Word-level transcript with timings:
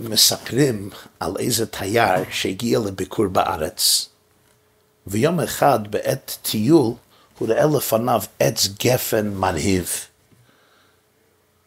מספרים 0.00 0.90
על 1.20 1.34
איזה 1.38 1.66
תייר 1.66 2.24
שהגיע 2.30 2.78
לביקור 2.78 3.26
בארץ, 3.26 4.08
ויום 5.06 5.40
אחד 5.40 5.90
בעת 5.90 6.38
טיול 6.42 6.92
הוא 7.38 7.48
ראה 7.48 7.66
לפניו 7.76 8.22
עץ 8.40 8.68
גפן 8.80 9.28
מרהיב. 9.28 9.90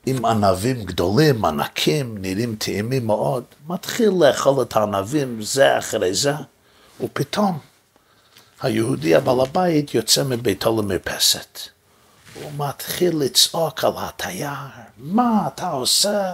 עם 0.05 0.25
ענבים 0.25 0.83
גדולים, 0.83 1.45
ענקים, 1.45 2.17
נראים 2.17 2.55
טעימים 2.55 3.07
מאוד, 3.07 3.43
מתחיל 3.67 4.09
לאכול 4.19 4.61
את 4.61 4.75
הענבים 4.75 5.41
זה 5.41 5.77
אחרי 5.77 6.13
זה, 6.13 6.33
ופתאום 7.01 7.59
היהודי 8.61 9.15
הבעל 9.15 9.41
הבית 9.41 9.93
יוצא 9.93 10.23
מביתו 10.23 10.81
למרפסת. 10.81 11.59
הוא 12.33 12.51
מתחיל 12.57 13.17
לצעוק 13.17 13.83
על 13.83 13.91
התייר, 13.97 14.49
מה 14.97 15.47
אתה 15.47 15.69
עושה? 15.69 16.33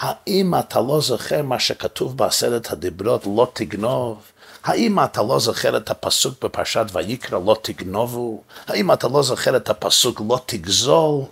האם 0.00 0.54
אתה 0.58 0.80
לא 0.80 1.00
זוכר 1.00 1.42
מה 1.42 1.58
שכתוב 1.58 2.16
בעשרת 2.16 2.70
הדיברות 2.70 3.26
לא 3.26 3.50
תגנוב? 3.52 4.22
האם 4.64 5.04
אתה 5.04 5.22
לא 5.22 5.38
זוכר 5.38 5.76
את 5.76 5.90
הפסוק 5.90 6.44
בפרשת 6.44 6.84
ויקרא 6.92 7.38
לא 7.46 7.56
תגנובו? 7.62 8.42
האם 8.66 8.92
אתה 8.92 9.08
לא 9.08 9.22
זוכר 9.22 9.56
את 9.56 9.68
הפסוק 9.68 10.22
לא 10.28 10.40
תגזול? 10.46 11.22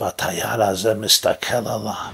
והתייר 0.00 0.62
הזה 0.62 0.94
מסתכל 0.94 1.54
עליו, 1.54 2.12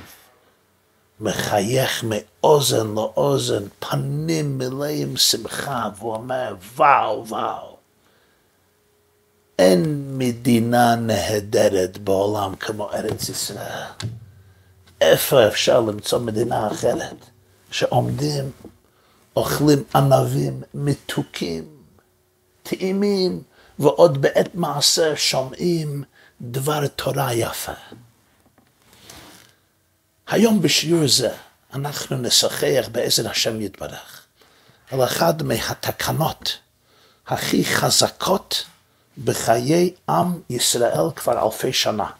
מחייך 1.20 2.04
מאוזן 2.04 2.94
לאוזן, 2.94 3.62
פנים 3.78 4.58
מלאים 4.58 5.16
שמחה, 5.16 5.88
והוא 5.98 6.14
אומר, 6.14 6.54
וואו, 6.76 7.26
וואו. 7.26 7.76
אין 9.58 10.04
מדינה 10.18 10.96
נהדרת 10.96 11.98
בעולם 11.98 12.56
כמו 12.56 12.90
ארץ 12.92 13.28
ישראל. 13.28 13.84
איפה 15.00 15.48
אפשר 15.48 15.80
למצוא 15.80 16.18
מדינה 16.18 16.66
אחרת 16.66 17.16
שעומדים, 17.70 18.50
אוכלים 19.36 19.84
ענבים 19.94 20.62
מתוקים, 20.74 21.64
טעימים, 22.62 23.42
ועוד 23.78 24.22
בעת 24.22 24.54
מעשר 24.54 25.14
שומעים 25.16 26.04
דבר 26.40 26.86
תורה 26.86 27.34
יפה. 27.34 27.72
היום 30.28 30.62
בשיעור 30.62 31.08
זה 31.08 31.30
אנחנו 31.74 32.16
נשחח 32.16 32.88
בעזר 32.92 33.30
השם 33.30 33.60
יתברך 33.60 34.26
על 34.90 35.04
אחד 35.04 35.42
מהתקנות 35.42 36.58
הכי 37.26 37.64
חזקות 37.64 38.64
בחיי 39.24 39.94
עם 40.08 40.40
ישראל 40.50 41.10
כבר 41.16 41.46
אלפי 41.46 41.72
שנה. 41.72 42.10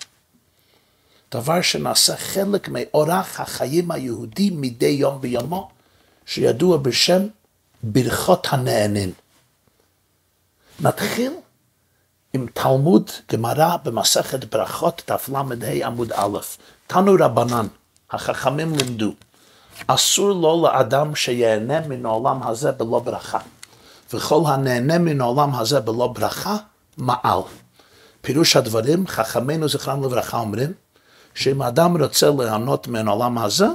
דבר 1.35 1.63
שנעשה 1.63 2.17
חלק 2.17 2.69
מאורח 2.69 3.41
החיים 3.41 3.91
היהודי 3.91 4.51
מדי 4.51 4.87
יום 4.87 5.21
ביומו, 5.21 5.71
שידוע 6.27 6.77
בשם 6.77 7.23
ברכות 7.83 8.47
הנהנין. 8.51 9.13
נתחיל 10.81 11.33
עם 12.33 12.47
תלמוד 12.55 13.11
גמרא 13.33 13.77
במסכת 13.85 14.45
ברכות 14.45 15.03
דף 15.09 15.29
ל"ה 15.29 15.87
עמוד 15.87 16.13
א', 16.13 16.39
תנו 16.87 17.17
רבנן, 17.21 17.67
החכמים 18.11 18.75
לימדו, 18.77 19.13
אסור 19.87 20.33
לו 20.33 20.63
לאדם 20.63 21.15
שיהנה 21.15 21.81
מן 21.81 22.07
העולם 22.07 22.43
הזה 22.43 22.73
בלא 22.73 22.99
ברכה, 22.99 23.39
וכל 24.13 24.43
הנהנה 24.47 24.99
מן 24.99 25.21
העולם 25.21 25.55
הזה 25.55 25.81
בלא 25.81 26.07
ברכה, 26.07 26.57
מעל. 26.97 27.41
פירוש 28.21 28.57
הדברים, 28.57 29.07
חכמינו 29.07 29.69
זכרם 29.69 30.05
לברכה 30.05 30.39
אומרים, 30.39 30.73
שאם 31.35 31.63
אדם 31.63 32.03
רוצה 32.03 32.31
ליהנות 32.39 32.89
מן 32.89 33.09
העולם 33.09 33.39
הזה, 33.39 33.67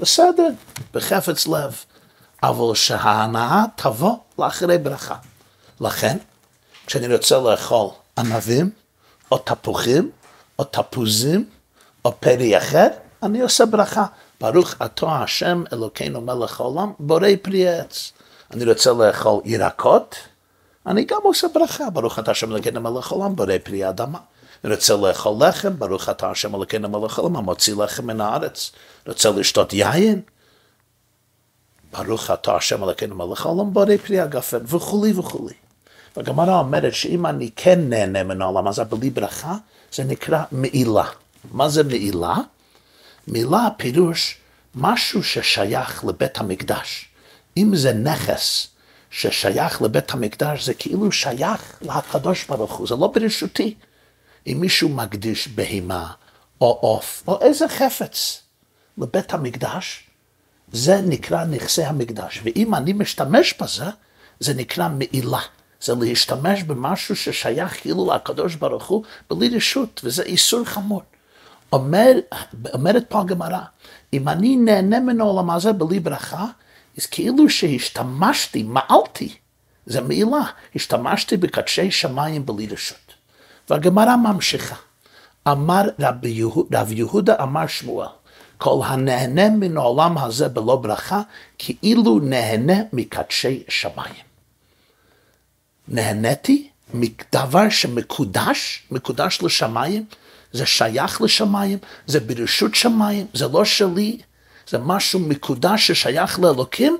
בסדר, 0.00 0.48
בחפץ 0.94 1.46
לב, 1.46 1.84
אבל 2.42 2.74
שההנאה 2.74 3.64
תבוא 3.76 4.16
לאחרי 4.38 4.78
ברכה. 4.78 5.16
לכן, 5.80 6.16
כשאני 6.86 7.14
רוצה 7.14 7.38
לאכול 7.38 7.88
ענבים, 8.18 8.70
או 9.30 9.38
תפוחים, 9.38 10.10
או 10.58 10.64
תפוזים, 10.64 11.44
או 12.04 12.12
פרי 12.20 12.58
אחר, 12.58 12.88
אני 13.22 13.40
עושה 13.40 13.66
ברכה. 13.66 14.06
ברוך 14.40 14.74
אתה 14.84 15.06
השם 15.06 15.64
אלוקינו 15.72 16.20
מלך 16.20 16.60
העולם, 16.60 16.92
בורא 16.98 17.28
פרי 17.42 17.68
עץ. 17.68 18.12
אני 18.50 18.64
רוצה 18.64 18.92
לאכול 18.92 19.40
ירקות, 19.44 20.16
אני 20.86 21.04
גם 21.04 21.18
עושה 21.22 21.46
ברכה. 21.54 21.90
ברוך 21.90 22.18
אתה 22.18 22.30
השם 22.30 22.52
אלוקינו 22.52 22.80
מלך 22.80 23.12
העולם, 23.12 23.36
בורא 23.36 23.54
פרי 23.64 23.84
האדמה. 23.84 24.18
רוצה 24.64 24.96
לאכול 24.96 25.48
לחם, 25.48 25.78
ברוך 25.78 26.08
אתה 26.08 26.30
השם 26.30 26.54
אלוקינו 26.54 26.88
מלך 26.88 27.18
העולם, 27.18 27.36
המוציא 27.36 27.74
לחם 27.74 28.06
מן 28.06 28.20
הארץ. 28.20 28.72
רוצה 29.06 29.30
לשתות 29.30 29.72
יין, 29.72 30.20
ברוך 31.92 32.30
אתה 32.30 32.56
השם 32.56 32.84
אלוקינו 32.84 33.14
מלך 33.14 33.46
העולם, 33.46 33.72
בורא 33.72 33.96
פרי 34.06 34.20
הגפן, 34.20 34.58
וכולי 34.66 35.12
וכולי. 35.12 35.54
והגמרא 36.16 36.58
אומרת 36.58 36.94
שאם 36.94 37.26
אני 37.26 37.50
כן 37.56 37.80
נהנה 37.88 38.22
מן 38.22 38.42
העולם 38.42 38.68
הזה 38.68 38.84
בלי 38.84 39.10
ברכה, 39.10 39.54
זה 39.92 40.04
נקרא 40.04 40.42
מעילה. 40.52 41.04
מה 41.52 41.68
זה 41.68 41.82
מעילה? 41.82 42.34
מעילה 43.26 43.68
פירוש 43.76 44.38
משהו 44.74 45.22
ששייך 45.22 46.04
לבית 46.04 46.38
המקדש. 46.38 47.08
אם 47.56 47.76
זה 47.76 47.92
נכס 47.92 48.66
ששייך 49.10 49.82
לבית 49.82 50.10
המקדש, 50.10 50.66
זה 50.66 50.74
כאילו 50.74 51.12
שייך 51.12 51.78
לקדוש 51.82 52.44
ברוך 52.44 52.72
הוא, 52.72 52.86
זה 52.88 52.94
לא 52.96 53.06
ברשותי. 53.06 53.74
אם 54.46 54.56
מישהו 54.60 54.88
מקדיש 54.88 55.48
בהמה 55.48 56.12
או 56.60 56.78
עוף 56.80 57.22
או 57.28 57.40
איזה 57.40 57.68
חפץ 57.68 58.42
לבית 58.98 59.34
המקדש, 59.34 60.06
זה 60.72 61.00
נקרא 61.00 61.44
נכסי 61.44 61.84
המקדש. 61.84 62.40
ואם 62.44 62.74
אני 62.74 62.92
משתמש 62.92 63.54
בזה, 63.60 63.84
זה 64.40 64.54
נקרא 64.54 64.88
מעילה. 64.88 65.40
זה 65.80 65.92
להשתמש 66.00 66.62
במשהו 66.62 67.16
ששייך 67.16 67.80
כאילו 67.80 68.12
לקדוש 68.14 68.54
ברוך 68.54 68.86
הוא 68.86 69.04
בלי 69.28 69.48
רשות, 69.56 70.00
וזה 70.04 70.22
איסור 70.22 70.64
חמור. 70.64 71.02
אומר, 71.72 72.12
אומרת 72.74 73.04
פה 73.08 73.20
הגמרא, 73.20 73.60
אם 74.12 74.28
אני 74.28 74.56
נהנה 74.56 75.00
מן 75.00 75.20
העולם 75.20 75.50
הזה 75.50 75.72
בלי 75.72 76.00
ברכה, 76.00 76.46
אז 76.98 77.06
כאילו 77.06 77.50
שהשתמשתי, 77.50 78.62
מעלתי, 78.62 79.34
זה 79.86 80.00
מעילה, 80.00 80.42
השתמשתי 80.76 81.36
בקדשי 81.36 81.90
שמיים 81.90 82.46
בלי 82.46 82.66
רשות. 82.66 83.01
והגמרא 83.72 84.16
ממשיכה. 84.16 84.74
אמר 85.48 85.82
רב, 86.00 86.24
יהוד, 86.24 86.74
רב 86.74 86.92
יהודה 86.92 87.42
אמר 87.42 87.66
שמואל, 87.66 88.08
כל 88.58 88.80
הנהנה 88.84 89.50
מן 89.50 89.76
העולם 89.76 90.18
הזה 90.18 90.48
בלא 90.48 90.76
ברכה, 90.76 91.22
כאילו 91.58 92.20
נהנה 92.22 92.74
מקדשי 92.92 93.62
שמיים. 93.68 94.24
נהניתי 95.88 96.68
מדבר 96.94 97.68
שמקודש, 97.68 98.82
מקודש 98.90 99.38
לשמיים, 99.42 100.04
זה 100.52 100.66
שייך 100.66 101.22
לשמיים, 101.22 101.78
זה 102.06 102.20
ברשות 102.20 102.74
שמיים, 102.74 103.26
זה 103.34 103.48
לא 103.48 103.64
שלי, 103.64 104.20
זה 104.68 104.78
משהו 104.78 105.20
מקודש 105.20 105.90
ששייך 105.90 106.40
לאלוקים, 106.40 106.96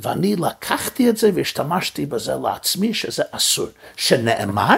ואני 0.00 0.36
לקחתי 0.36 1.10
את 1.10 1.16
זה 1.16 1.30
והשתמשתי 1.34 2.06
בזה 2.06 2.34
לעצמי, 2.42 2.94
שזה 2.94 3.22
אסור. 3.30 3.68
שנאמר, 3.96 4.76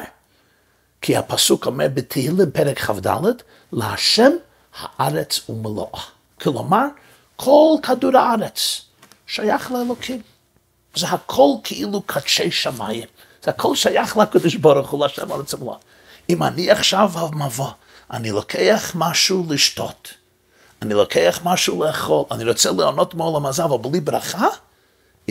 כי 1.02 1.16
הפסוק 1.16 1.66
אומר 1.66 1.86
בתהילים 1.94 2.50
פרק 2.50 2.78
כ"ד, 2.78 3.06
להשם 3.72 4.30
הארץ 4.80 5.40
ומלואה. 5.48 6.00
כלומר, 6.40 6.86
כל 7.36 7.76
כדור 7.82 8.16
הארץ 8.16 8.80
שייך 9.26 9.72
לאלוקים. 9.72 10.22
זה 10.94 11.06
הכל 11.08 11.50
כאילו 11.64 12.02
קדשי 12.02 12.50
שמיים. 12.50 13.04
זה 13.44 13.50
הכל 13.50 13.76
שייך 13.76 14.16
לקדוש 14.16 14.54
ברוך 14.54 14.90
הוא, 14.90 15.00
להשם 15.00 15.32
ארץ 15.32 15.54
ומלואה. 15.54 15.76
אם 16.30 16.42
אני 16.42 16.70
עכשיו 16.70 17.08
במבוא, 17.08 17.70
אני 18.10 18.30
לוקח 18.30 18.92
משהו 18.94 19.46
לשתות, 19.48 20.14
אני 20.82 20.94
לוקח 20.94 21.40
משהו 21.44 21.84
לאכול, 21.84 22.24
אני 22.30 22.44
רוצה 22.44 22.70
ליהנות 22.70 23.14
מעולם 23.14 23.46
הזה, 23.46 23.64
אבל 23.64 23.78
בלי 23.78 24.00
ברכה, 24.00 24.46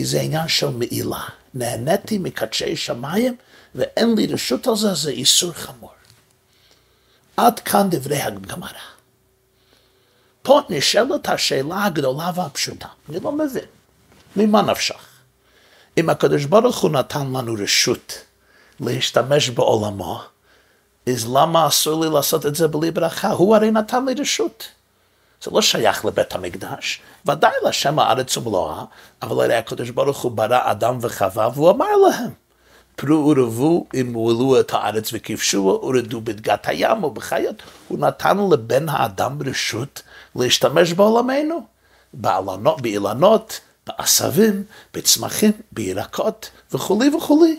זה 0.00 0.20
עניין 0.20 0.48
של 0.48 0.68
מעילה. 0.68 1.20
נהניתי 1.54 2.18
מקדשי 2.18 2.76
שמיים, 2.76 3.36
ואין 3.74 4.14
לי 4.14 4.26
רשות 4.26 4.66
על 4.66 4.76
זה, 4.76 4.94
זה 4.94 5.10
איסור 5.10 5.52
חמור. 5.52 5.92
עד 7.36 7.60
כאן 7.60 7.90
דברי 7.90 8.18
הגמרא. 8.18 8.68
פה 10.42 10.60
נשאלת 10.68 11.28
השאלה 11.28 11.84
הגדולה 11.84 12.30
והפשוטה, 12.34 12.88
אני 13.08 13.20
לא 13.20 13.32
מבין, 13.32 13.64
ממה 14.36 14.62
נפשך? 14.62 15.06
אם 15.98 16.10
הקדוש 16.10 16.44
ברוך 16.44 16.78
הוא 16.78 16.90
נתן 16.90 17.32
לנו 17.32 17.54
רשות 17.62 18.24
להשתמש 18.80 19.50
בעולמו, 19.50 20.22
אז 21.06 21.26
למה 21.32 21.68
אסור 21.68 22.04
לי 22.04 22.10
לעשות 22.10 22.46
את 22.46 22.54
זה 22.54 22.68
בלי 22.68 22.90
ברכה? 22.90 23.30
הוא 23.30 23.56
הרי 23.56 23.70
נתן 23.70 24.04
לי 24.04 24.14
רשות. 24.18 24.68
זה 25.42 25.50
לא 25.50 25.62
שייך 25.62 26.04
לבית 26.04 26.34
המקדש, 26.34 27.00
ודאי 27.26 27.52
לשם 27.68 27.98
הארץ 27.98 28.36
ומלואה, 28.36 28.84
אבל 29.22 29.44
הרי 29.44 29.54
הקדוש 29.54 29.90
ברוך 29.90 30.18
הוא 30.18 30.32
ברא 30.32 30.70
אדם 30.70 30.98
וחווה, 31.00 31.48
והוא 31.54 31.70
אמר 31.70 31.96
להם, 32.08 32.30
פרו 33.00 33.34
ורבו 33.36 33.86
הועלו 34.14 34.60
את 34.60 34.72
הארץ 34.72 35.10
וכבשו 35.12 35.80
ורדו 35.82 36.20
בדגת 36.20 36.68
הים 36.68 37.04
ובחיות. 37.04 37.62
הוא 37.88 37.98
נתן 37.98 38.36
לבן 38.52 38.88
האדם 38.88 39.38
רשות 39.46 40.02
להשתמש 40.36 40.92
בעולמנו. 40.92 41.66
באילנות, 42.12 42.80
באילנות, 42.80 43.60
בעשבים, 43.86 44.64
בצמחים, 44.94 45.52
בירקות 45.72 46.50
וכולי 46.72 47.08
וכולי. 47.16 47.58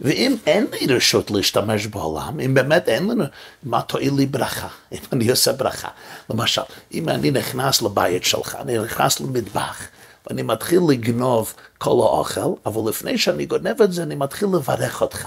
ואם 0.00 0.36
אין 0.46 0.66
לי 0.72 0.94
רשות 0.94 1.30
להשתמש 1.30 1.86
בעולם, 1.86 2.40
אם 2.40 2.54
באמת 2.54 2.88
אין 2.88 3.08
לנו, 3.08 3.24
מה 3.62 3.82
תועיל 3.82 4.14
לי 4.14 4.26
ברכה? 4.26 4.68
אם 4.92 4.98
אני 5.12 5.30
עושה 5.30 5.52
ברכה. 5.52 5.88
למשל, 6.30 6.62
אם 6.94 7.08
אני 7.08 7.30
נכנס 7.30 7.82
לבית 7.82 8.24
שלך, 8.24 8.56
אני 8.60 8.78
נכנס 8.78 9.20
למטבח, 9.20 9.86
ואני 10.26 10.42
מתחיל 10.42 10.80
לגנוב 10.88 11.54
כל 11.78 11.90
האוכל, 11.90 12.52
אבל 12.66 12.90
לפני 12.90 13.18
שאני 13.18 13.46
גונב 13.46 13.82
את 13.82 13.92
זה, 13.92 14.02
אני 14.02 14.14
מתחיל 14.14 14.48
לברך 14.48 15.02
אותך. 15.02 15.26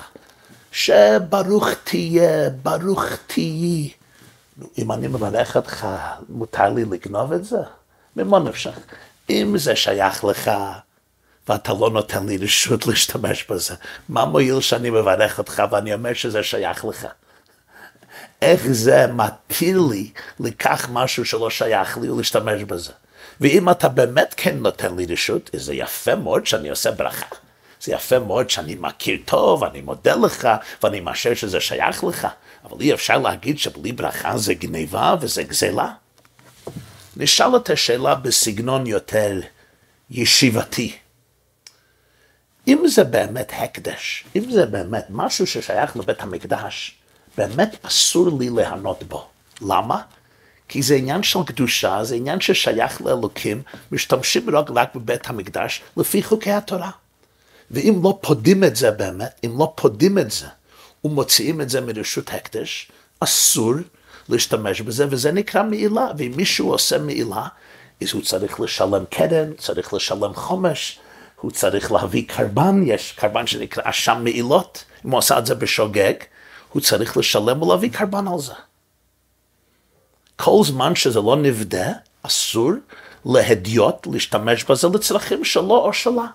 שברוך 0.72 1.68
תהיה, 1.84 2.50
ברוך 2.50 3.06
תהיי. 3.28 3.90
אם 4.78 4.92
אני 4.92 5.08
מברך 5.08 5.56
אותך, 5.56 5.88
מותר 6.30 6.70
לי 6.70 6.86
לגנוב 6.86 7.34
את 7.34 7.46
זה? 7.46 7.58
ממה 8.16 8.40
נפשך? 8.40 8.80
אם 9.30 9.58
זה 9.58 9.76
שייך 9.76 10.24
לך, 10.24 10.52
ואתה 11.50 11.74
לא 11.74 11.90
נותן 11.90 12.26
לי 12.26 12.38
רשות 12.38 12.88
להשתמש 12.88 13.46
בזה, 13.50 13.76
מה 14.10 14.26
מועיל 14.26 14.62
שאני 14.62 14.90
מברך 14.90 15.38
אותך 15.38 15.64
ואני 15.72 15.94
אומר 15.94 16.14
שזה 16.14 16.44
שייך 16.44 16.86
לך? 16.86 17.08
איך 18.42 18.62
זה 18.72 19.08
מתיר 19.08 19.82
לי 19.92 20.12
לקח 20.40 20.90
משהו 20.92 21.26
שלא 21.26 21.50
שייך 21.50 21.98
לי 21.98 22.10
ולהשתמש 22.10 22.64
בזה? 22.64 22.92
ואם 23.42 23.70
אתה 23.70 23.90
באמת 23.90 24.34
כן 24.38 24.58
נותן 24.58 24.96
לי 24.96 25.06
רשות, 25.06 25.50
זה 25.54 25.74
יפה 25.74 26.16
מאוד 26.16 26.46
שאני 26.46 26.70
עושה 26.70 26.92
ברכה. 26.92 27.36
זה 27.82 27.94
יפה 27.94 28.20
מאוד 28.20 28.50
שאני 28.50 28.76
מכיר 28.80 29.18
טוב, 29.26 29.64
אני 29.64 29.82
מודה 29.82 30.16
לך, 30.16 30.48
ואני 30.84 31.00
מאשר 31.00 31.34
שזה 31.34 31.60
שייך 31.60 32.04
לך, 32.04 32.28
אבל 32.64 32.82
אי 32.82 32.94
אפשר 32.94 33.18
להגיד 33.18 33.60
שבלי 33.60 33.92
ברכה 33.92 34.38
זה 34.38 34.54
גניבה 34.54 35.16
וזה 35.22 35.44
גזלה. 35.44 35.92
נשאל 37.18 37.56
את 37.56 37.70
השאלה 37.70 38.16
בסגנון 38.16 38.88
יותר 38.88 39.40
ישיבתי. 40.10 40.96
אם 42.68 42.84
זה 42.88 43.04
באמת 43.04 43.52
הקדש, 43.56 44.26
אם 44.36 44.52
זה 44.52 44.66
באמת 44.66 45.06
משהו 45.10 45.48
ששייך 45.48 45.98
לבית 45.98 46.22
המקדש, 46.22 46.96
באמת 47.38 47.76
אסור 47.82 48.40
לי 48.40 48.50
ליהנות 48.50 49.04
בו. 49.04 49.28
למה? 49.62 50.02
כי 50.74 50.82
זה 50.82 50.96
עניין 50.96 51.24
של 51.24 51.40
קדושה, 51.46 52.04
זה 52.04 52.16
עניין 52.16 52.42
ששייך 52.42 53.02
לאלוקים, 53.02 53.62
משתמשים 53.92 54.50
רק, 54.50 54.66
רק 54.70 54.96
בבית 54.96 55.30
המקדש 55.30 55.82
לפי 55.98 56.24
חוקי 56.24 56.52
התורה. 56.52 56.90
ואם 57.72 58.00
לא 58.04 58.18
פודים 58.22 58.64
את 58.64 58.76
זה 58.76 58.92
באמת, 58.92 59.40
אם 59.46 59.60
לא 59.60 59.74
פודים 59.76 60.18
את 60.18 60.32
זה 60.32 60.46
ומוציאים 61.04 61.62
את 61.62 61.70
זה 61.70 61.82
מרשות 61.82 62.30
הקדש, 62.34 62.92
אסור 63.20 63.74
להשתמש 64.30 64.82
בזה, 64.82 65.06
וזה 65.10 65.32
נקרא 65.32 65.64
מעילה. 65.64 66.08
ואם 66.18 66.32
מישהו 66.36 66.72
עושה 66.72 66.98
מעילה, 66.98 67.48
אז 68.02 68.14
הוא 68.14 68.22
צריך 68.22 68.60
לשלם 68.60 69.04
קרן, 69.10 69.54
צריך 69.58 69.94
לשלם 69.94 70.34
חומש, 70.34 71.00
הוא 71.42 71.52
צריך 71.52 71.92
להביא 71.92 72.24
קרבן, 72.28 72.84
יש 72.86 73.12
קרבן 73.12 73.48
שנקרא 73.48 73.84
אשם 73.86 74.22
מעילות, 74.24 74.86
אם 75.06 75.12
הוא 75.12 75.20
עשה 75.20 75.40
את 75.40 75.46
זה 75.46 75.56
בשוגג, 75.56 76.14
הוא 76.70 76.82
צריך 76.82 77.18
לשלם 77.18 77.62
ולהביא 77.62 77.90
קרבן 77.92 78.28
על 78.28 78.40
זה. 78.40 78.54
כל 80.44 80.62
זמן 80.66 80.96
שזה 80.96 81.20
לא 81.20 81.36
נבדה, 81.36 81.92
אסור 82.24 82.72
להדיוט, 83.26 84.08
להשתמש 84.08 84.64
בזה 84.64 84.88
לצרכים 84.94 85.46
שלו 85.46 85.76
או 85.76 85.94
שלה. 85.94 86.26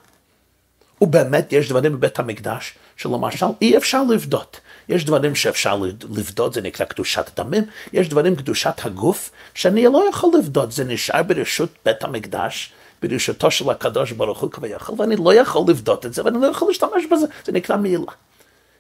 ובאמת 1.01 1.53
יש 1.53 1.69
דברים 1.69 1.93
בבית 1.93 2.19
המקדש 2.19 2.75
שלמשל 2.97 3.47
אי 3.63 3.77
אפשר 3.77 4.03
לבדות. 4.03 4.61
יש 4.89 5.05
דברים 5.05 5.35
שאפשר 5.35 5.77
לבדות, 6.11 6.55
זה 6.55 6.61
נקרא 6.61 6.87
קדושת 6.87 7.31
דמים, 7.41 7.65
יש 7.93 8.09
דברים 8.09 8.37
קדושת 8.37 8.75
הגוף 8.85 9.31
שאני 9.55 9.85
לא 9.85 10.05
יכול 10.11 10.31
לבדות, 10.39 10.73
זה 10.73 10.85
נשאר 10.85 11.23
ברשות 11.23 11.71
בית 11.85 12.05
המקדש, 12.05 12.73
ברשותו 13.03 13.51
של 13.51 13.71
הקדוש 13.71 14.13
ברוך 14.13 14.41
הוא 14.41 14.51
כביכול, 14.51 14.95
ואני 14.99 15.17
לא 15.17 15.35
יכול 15.35 15.65
לבדות 15.69 16.07
את 16.07 16.15
זה 16.15 16.25
ואני 16.25 16.41
לא 16.41 16.47
יכול 16.47 16.69
להשתמש 16.69 17.05
בזה, 17.13 17.27
זה 17.45 17.53
נקרא 17.53 17.77
מעילה. 17.77 18.13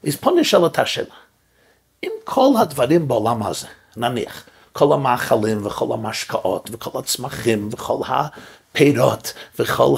אז 0.07 0.17
פה 0.17 0.31
נשאל 0.41 0.67
את 0.67 0.79
השאלה, 0.79 1.15
אם 2.05 2.11
כל 2.25 2.51
הדברים 2.61 3.09
בעולם 3.09 3.43
הזה, 3.43 3.67
נניח, 3.97 4.45
כל 4.79 4.93
המאכלים 4.93 5.67
וכל 5.67 5.95
המשקאות 5.95 6.71
וכל 6.73 6.99
הצמחים 6.99 7.69
וכל 7.73 8.01
הפירות 8.09 9.33
וכל 9.59 9.95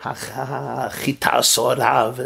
החיטה 0.00 1.36
הסוערה 1.36 2.10
ו... 2.16 2.22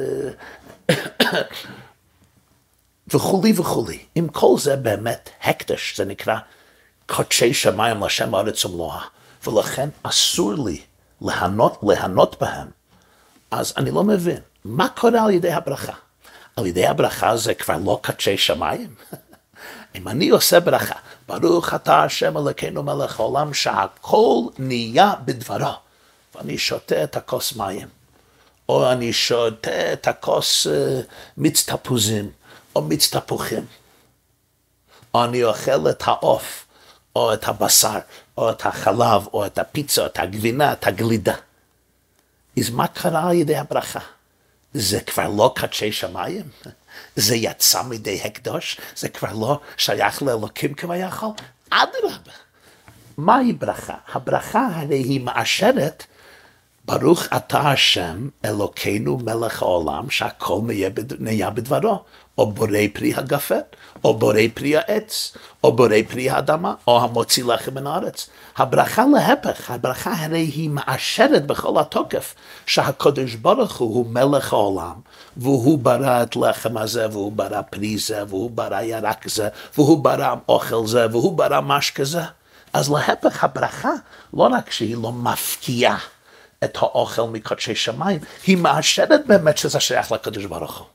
וכולי 3.09 3.53
וכולי. 3.57 3.99
אם 4.17 4.29
כל 4.33 4.55
זה 4.59 4.77
באמת 4.77 5.31
הקדש, 5.43 5.97
זה 5.97 6.05
נקרא 6.05 6.37
קודשי 7.07 7.55
שמיים 7.55 8.05
לשם 8.05 8.35
הארץ 8.35 8.65
ומלואה, 8.65 9.03
ולכן 9.47 9.89
אסור 10.03 10.55
לי 10.65 10.81
להנות, 11.21 11.79
להנות 11.83 12.37
בהם, 12.41 12.69
אז 13.51 13.75
אני 13.77 13.91
לא 13.91 14.05
מבין, 14.05 14.41
מה 14.65 14.89
קורה 14.89 15.25
על 15.25 15.31
ידי 15.31 15.53
הברכה? 15.53 15.93
על 16.57 16.67
ידי 16.67 16.87
הברכה 16.87 17.37
זה 17.37 17.55
כבר 17.55 17.77
לא 17.85 18.01
קודשי 18.05 18.39
שמיים? 18.39 18.95
אם 19.95 20.09
אני 20.09 20.29
עושה 20.29 20.61
ברכה, 20.61 20.95
ברוך 21.29 21.75
אתה 21.75 22.03
השם 22.03 22.37
אלוקינו 22.37 22.83
מלך 22.83 23.21
העולם 23.21 23.55
שהכל 23.55 24.43
נהיה 24.59 25.15
בדברו, 25.25 25.73
ואני 26.35 26.59
שותה 26.59 27.05
את 27.05 27.17
הכוס 27.17 27.57
מים, 27.57 27.89
או 28.69 28.93
אני 28.93 29.13
שותה 29.13 29.93
את 29.93 30.09
הכוס 30.09 30.67
uh, 30.67 30.71
מיץ 31.37 31.71
תפוזים, 31.71 32.31
או 32.77 32.83
מיץ 32.83 33.17
תפוחים, 33.17 33.67
או 35.15 35.25
אני 35.25 35.45
אוכל 35.45 35.91
את 35.91 36.03
העוף, 36.07 36.67
או 37.17 37.35
את 37.35 37.49
הבשר, 37.49 37.99
או 38.39 38.51
את 38.51 38.67
החלב, 38.67 39.27
או 39.33 39.47
את 39.47 39.59
הפיצה, 39.59 40.07
את 40.07 40.19
הגבינה, 40.19 40.73
את 40.73 40.87
הגלידה. 40.87 41.35
אז 42.59 42.71
מה 42.71 42.87
קרה 42.87 43.29
על 43.29 43.33
ידי 43.35 43.57
הברכה? 43.57 44.01
זה 44.75 45.01
כבר 45.01 45.29
לא 45.29 45.53
קדשי 45.57 45.93
שמיים? 45.93 46.49
זה 47.17 47.37
יצא 47.37 47.83
מידי 47.83 48.21
הקדוש? 48.25 48.81
זה 48.97 49.09
כבר 49.09 49.33
לא 49.33 49.61
שייך 49.77 50.23
לאלוקים 50.23 50.75
כביכול? 50.75 51.31
אדרבה. 51.71 52.33
מהי 53.17 53.53
ברכה? 53.53 53.95
הברכה 54.13 54.69
הרי 54.75 54.97
היא 54.97 55.21
מאשרת 55.21 56.05
ברוך 56.85 57.25
אתה 57.37 57.61
השם 57.71 58.29
אלוקינו 58.45 59.19
מלך 59.19 59.63
העולם 59.63 60.11
שהכל 60.11 60.61
נהיה 61.19 61.51
בדברו, 61.51 62.03
או 62.39 62.53
בורא 62.53 62.79
פרי 62.93 63.15
הגפת, 63.15 63.77
או 64.05 64.15
בורא 64.19 64.41
פרי 64.55 64.77
העץ, 64.77 65.37
או 65.65 65.73
בורא 65.73 65.97
פרי 66.09 66.31
האדמה, 66.31 66.75
או 66.87 67.03
המוציא 67.03 67.45
לחם 67.45 67.75
מן 67.75 67.87
הארץ. 67.87 68.29
הברכה 68.57 69.05
להפך, 69.15 69.71
הברכה 69.71 70.13
הרי 70.13 70.39
היא 70.39 70.71
מאשרת 70.71 71.47
בכל 71.47 71.81
התוקף 71.81 72.35
שהקדוש 72.67 73.35
ברוך 73.35 73.77
הוא 73.77 73.95
הוא 73.95 74.07
מלך 74.07 74.53
העולם, 74.53 74.95
והוא 75.37 75.79
ברא 75.79 76.23
את 76.23 76.37
לחם 76.37 76.77
הזה, 76.77 77.07
והוא 77.13 77.33
ברא 77.33 77.63
פרי 77.71 77.99
זה, 77.99 78.23
והוא 78.29 78.51
ברא 78.51 78.81
ירק 78.81 79.29
זה, 79.29 79.49
והוא 79.75 80.05
ברא 80.05 80.35
אוכל 80.49 80.87
זה, 80.87 81.07
והוא 81.11 81.33
ברא 81.39 81.61
משקה 81.61 82.05
זה. 82.05 82.23
אז 82.73 82.91
להפך 82.91 83.45
הברכה, 83.45 83.93
לא 84.35 84.49
רק 84.53 84.71
שהיא 84.71 84.97
לא 84.97 85.13
מפקיעה 85.13 85.99
את 86.65 86.77
האוכל 86.77 87.23
מקודשי 87.23 87.75
שמיים, 87.75 88.21
היא 88.47 88.57
מאשרת 88.57 89.21
באמת 89.27 89.59
שזה 89.59 89.81
שייך 89.81 90.13
לקדוש 90.13 90.45
ברוך 90.45 90.79
הוא. 90.79 90.87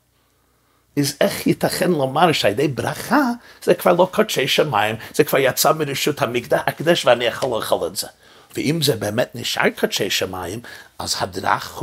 אז 0.97 1.15
איך 1.21 1.47
ייתכן 1.47 1.91
לומר 1.91 2.31
שעל 2.31 2.51
ידי 2.51 2.67
ברכה 2.67 3.31
זה 3.63 3.73
כבר 3.73 3.93
לא 3.93 4.09
קודשי 4.11 4.47
שמיים, 4.47 4.95
זה 5.15 5.23
כבר 5.23 5.39
יצא 5.39 5.71
מרשות 5.71 6.21
המקדש 6.21 7.05
ואני 7.05 7.25
יכול 7.25 7.57
לאכול 7.57 7.87
את 7.87 7.95
זה. 7.95 8.07
ואם 8.55 8.81
זה 8.81 8.95
באמת 8.95 9.31
נשאר 9.35 9.69
קודשי 9.79 10.09
שמיים, 10.09 10.59
אז 10.99 11.15
הדרך 11.19 11.81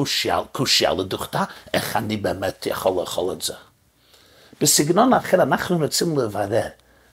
קושיה 0.52 0.92
לדוכתה, 0.94 1.44
איך 1.74 1.96
אני 1.96 2.16
באמת 2.16 2.66
יכול 2.66 3.00
לאכול 3.00 3.32
את 3.32 3.42
זה. 3.42 3.54
בסגנון 4.60 5.14
אחר 5.14 5.42
אנחנו 5.42 5.78
רוצים 5.78 6.18
לברר 6.18 6.68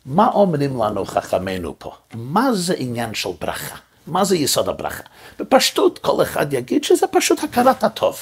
מה 0.06 0.28
אומרים 0.28 0.82
לנו 0.82 1.06
חכמינו 1.06 1.76
פה, 1.80 1.96
מה 2.14 2.54
זה 2.54 2.74
עניין 2.78 3.14
של 3.14 3.30
ברכה. 3.42 3.76
מה 4.08 4.24
זה 4.24 4.38
יסוד 4.38 4.70
הברכה? 4.70 5.04
בפשטות 5.40 6.00
כל 6.00 6.22
אחד 6.22 6.54
יגיד 6.54 6.84
שזה 6.84 7.08
פשוט 7.08 7.44
הכרת 7.44 7.84
הטוב. 7.84 8.20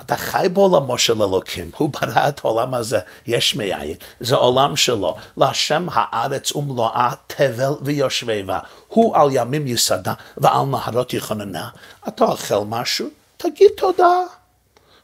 אתה 0.00 0.16
חי 0.16 0.46
בעולמו 0.52 0.98
של 0.98 1.22
אלוקים, 1.22 1.70
הוא 1.76 1.88
ברא 1.88 2.28
את 2.28 2.40
העולם 2.44 2.74
הזה 2.74 2.98
יש 3.26 3.54
מאין, 3.54 3.94
זה 4.20 4.36
עולם 4.36 4.76
שלו, 4.76 5.16
להשם 5.36 5.86
הארץ 5.92 6.56
ומלואה 6.56 7.10
תבל 7.26 7.72
ויושבי 7.82 8.42
בה, 8.42 8.58
הוא 8.88 9.16
על 9.16 9.28
ימים 9.32 9.66
יסדה 9.66 10.14
ועל 10.36 10.66
נהרות 10.66 11.14
יכוננה. 11.14 11.68
אתה 12.08 12.24
אוכל 12.24 12.64
משהו, 12.68 13.08
תגיד 13.36 13.70
תודה, 13.76 14.16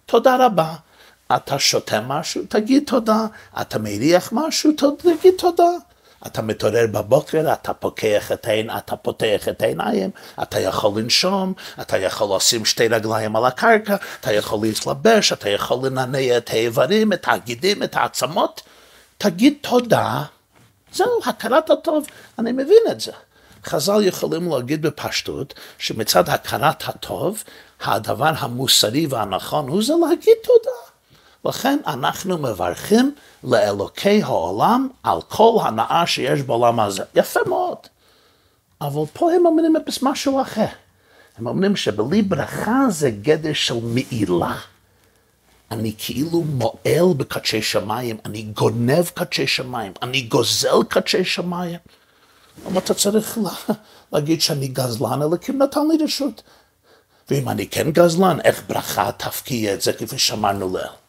תודה 0.06 0.46
רבה. 0.46 0.74
אתה 1.36 1.58
שותה 1.58 2.00
משהו, 2.00 2.42
תגיד 2.48 2.82
תודה. 2.86 3.26
אתה 3.60 3.78
מריח 3.78 4.28
משהו, 4.32 4.72
תגיד 4.98 5.34
תודה. 5.38 5.70
אתה 6.26 6.42
מתעורר 6.42 6.86
בבוקר, 6.90 7.52
אתה 7.52 7.74
פוקח 7.74 8.32
את 8.32 8.46
העין, 8.46 8.70
אתה 8.70 8.96
פותח 8.96 9.48
את 9.48 9.62
העיניים, 9.62 10.10
אתה 10.42 10.60
יכול 10.60 11.00
לנשום, 11.00 11.52
אתה 11.80 11.98
יכול 11.98 12.36
לשים 12.36 12.64
שתי 12.64 12.88
רגליים 12.88 13.36
על 13.36 13.44
הקרקע, 13.44 13.96
אתה 14.20 14.32
יכול 14.32 14.58
להתלבש, 14.62 15.32
אתה 15.32 15.48
יכול 15.48 15.86
לנענע 15.86 16.36
את 16.36 16.50
האיברים, 16.50 17.12
את 17.12 17.26
הגידים, 17.28 17.82
את 17.82 17.96
העצמות. 17.96 18.62
תגיד 19.18 19.54
תודה, 19.60 20.22
זהו, 20.92 21.20
הכרת 21.26 21.70
הטוב, 21.70 22.06
אני 22.38 22.52
מבין 22.52 22.82
את 22.90 23.00
זה. 23.00 23.12
חז"ל 23.64 24.02
יכולים 24.02 24.52
להגיד 24.52 24.82
בפשטות 24.82 25.54
שמצד 25.78 26.28
הכרת 26.28 26.88
הטוב, 26.88 27.44
הדבר 27.80 28.32
המוסרי 28.38 29.06
והנכון 29.06 29.68
הוא 29.68 29.82
זה 29.84 29.94
להגיד 30.08 30.36
תודה. 30.42 30.93
לכן 31.44 31.78
אנחנו 31.86 32.38
מברכים 32.38 33.14
לאלוקי 33.44 34.22
העולם 34.22 34.88
על 35.02 35.22
כל 35.22 35.58
הנאה 35.64 36.06
שיש 36.06 36.42
בעולם 36.42 36.80
הזה. 36.80 37.02
יפה 37.14 37.40
מאוד. 37.46 37.78
אבל 38.80 39.02
פה 39.12 39.32
הם 39.32 39.46
אומרים 39.46 39.74
משהו 40.02 40.42
אחר. 40.42 40.66
הם 41.38 41.46
אומרים 41.46 41.76
שבלי 41.76 42.22
ברכה 42.22 42.80
זה 42.88 43.10
גדר 43.10 43.52
של 43.52 43.74
מעילה. 43.82 44.56
אני 45.70 45.92
כאילו 45.98 46.42
מועל 46.42 47.14
בקדשי 47.16 47.62
שמיים, 47.62 48.16
אני 48.24 48.42
גונב 48.42 49.04
קדשי 49.14 49.46
שמיים, 49.46 49.92
אני 50.02 50.20
גוזל 50.20 50.82
קדשי 50.88 51.24
שמיים. 51.24 51.78
למה 52.66 52.78
אתה 52.78 52.94
צריך 52.94 53.38
לה, 53.38 53.74
להגיד 54.12 54.40
שאני 54.40 54.68
גזלן, 54.68 55.22
אלא 55.22 55.36
כי 55.36 55.52
נתן 55.52 55.80
לי 55.88 56.04
רשות. 56.04 56.42
ואם 57.30 57.48
אני 57.48 57.66
כן 57.68 57.90
גזלן, 57.90 58.38
איך 58.44 58.62
ברכה 58.66 59.12
תפקיע 59.12 59.74
את 59.74 59.82
זה 59.82 59.92
כפי 59.92 60.18
שאמרנו 60.18 60.72
לאל. 60.72 61.03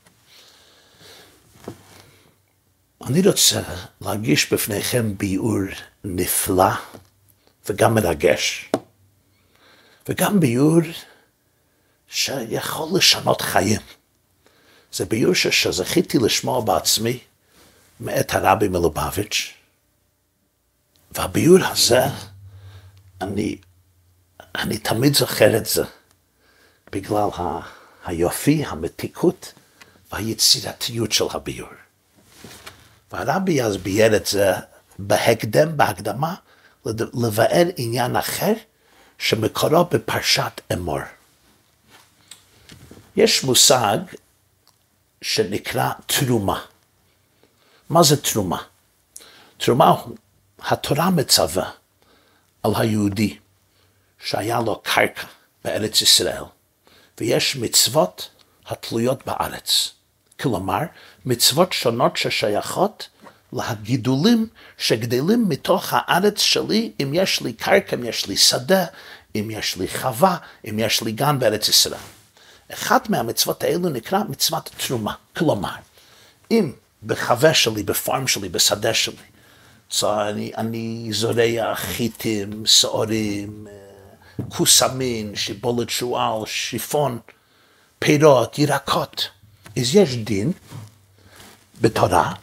אני 3.06 3.22
רוצה 3.28 3.62
להגיש 4.02 4.54
בפניכם 4.54 5.18
ביאור 5.18 5.60
נפלא 6.04 6.72
וגם 7.70 7.96
מרגש, 7.96 8.72
וגם 10.10 10.40
ביאור 10.40 10.82
שיכול 12.08 12.98
לשנות 12.98 13.42
חיים. 13.42 13.82
זה 14.92 15.06
ביור 15.06 15.34
שזכיתי 15.34 16.18
לשמוע 16.18 16.62
בעצמי 16.62 17.20
מאת 18.00 18.34
הרבי 18.34 18.68
מלובביץ', 18.68 19.54
והביור 21.12 21.60
הזה, 21.66 22.04
אני, 23.22 23.58
אני 24.56 24.78
תמיד 24.78 25.16
זוכר 25.16 25.58
את 25.58 25.66
זה, 25.66 25.84
בגלל 26.92 27.30
ה, 27.38 27.60
היופי, 28.06 28.66
המתיקות 28.66 29.54
והיצירתיות 30.12 31.12
של 31.12 31.26
הביור. 31.34 31.70
והרבי 33.12 33.62
אז 33.62 33.78
ביאר 33.78 34.16
את 34.16 34.26
זה 34.26 34.54
בהקדם, 35.00 35.78
בהקדמה, 35.78 36.36
לבאר 37.14 37.68
עניין 37.78 38.16
אחר 38.16 38.54
שמקורו 39.18 39.86
בפרשת 39.86 40.62
אמור. 40.74 41.00
יש 43.16 43.44
מושג 43.44 43.98
שנקרא 45.22 45.92
תרומה. 46.06 46.66
מה 47.90 48.04
זה 48.04 48.22
תרומה? 48.22 48.64
תרומה, 49.58 49.96
התורה 50.60 51.10
מצווה 51.10 51.72
על 52.64 52.72
היהודי 52.76 53.38
שהיה 54.20 54.60
לו 54.60 54.82
קרקע 54.84 55.28
בארץ 55.64 56.02
ישראל, 56.02 56.44
ויש 57.20 57.56
מצוות 57.56 58.30
התלויות 58.66 59.26
בארץ. 59.26 59.92
כלומר, 60.40 60.80
מצוות 61.26 61.74
שונות 61.74 62.18
ששייכות 62.18 63.10
להגידולים 63.54 64.48
שגדלים 64.78 65.50
מתוך 65.50 65.90
הארץ 65.92 66.40
שלי, 66.40 66.92
אם 67.04 67.12
יש 67.14 67.42
לי 67.42 67.54
קרקע, 67.54 67.96
אם 67.96 68.04
יש 68.04 68.28
לי 68.28 68.38
שדה, 68.38 68.86
אם 69.36 69.52
יש 69.52 69.78
לי 69.78 69.88
חווה, 69.88 70.38
אם 70.70 70.80
יש 70.80 71.02
לי 71.02 71.12
גן 71.12 71.40
בארץ 71.40 71.70
ישראל. 71.70 72.00
אחת 72.74 73.10
מהמצוות 73.10 73.64
האלו 73.64 73.90
נקרא 73.90 74.20
מצוות 74.30 74.70
תרומה. 74.78 75.14
כלומר, 75.38 75.76
אם 76.52 76.72
בחווה 77.04 77.54
שלי, 77.54 77.84
בפארם 77.84 78.28
שלי, 78.28 78.50
בשדה 78.50 78.94
שלי, 78.94 79.16
so 79.92 80.06
אני, 80.30 80.52
אני 80.58 81.10
זורע 81.12 81.76
חיטים, 81.76 82.66
שעורים, 82.66 83.68
כוסמין, 84.50 85.36
שיבולת 85.36 85.90
שועל, 85.90 86.46
שיפון, 86.46 87.20
פירות, 88.00 88.60
ירקות. 88.60 89.30
אז 89.78 89.96
יש 89.96 90.16
דין 90.16 90.52
בתורה 91.82 92.34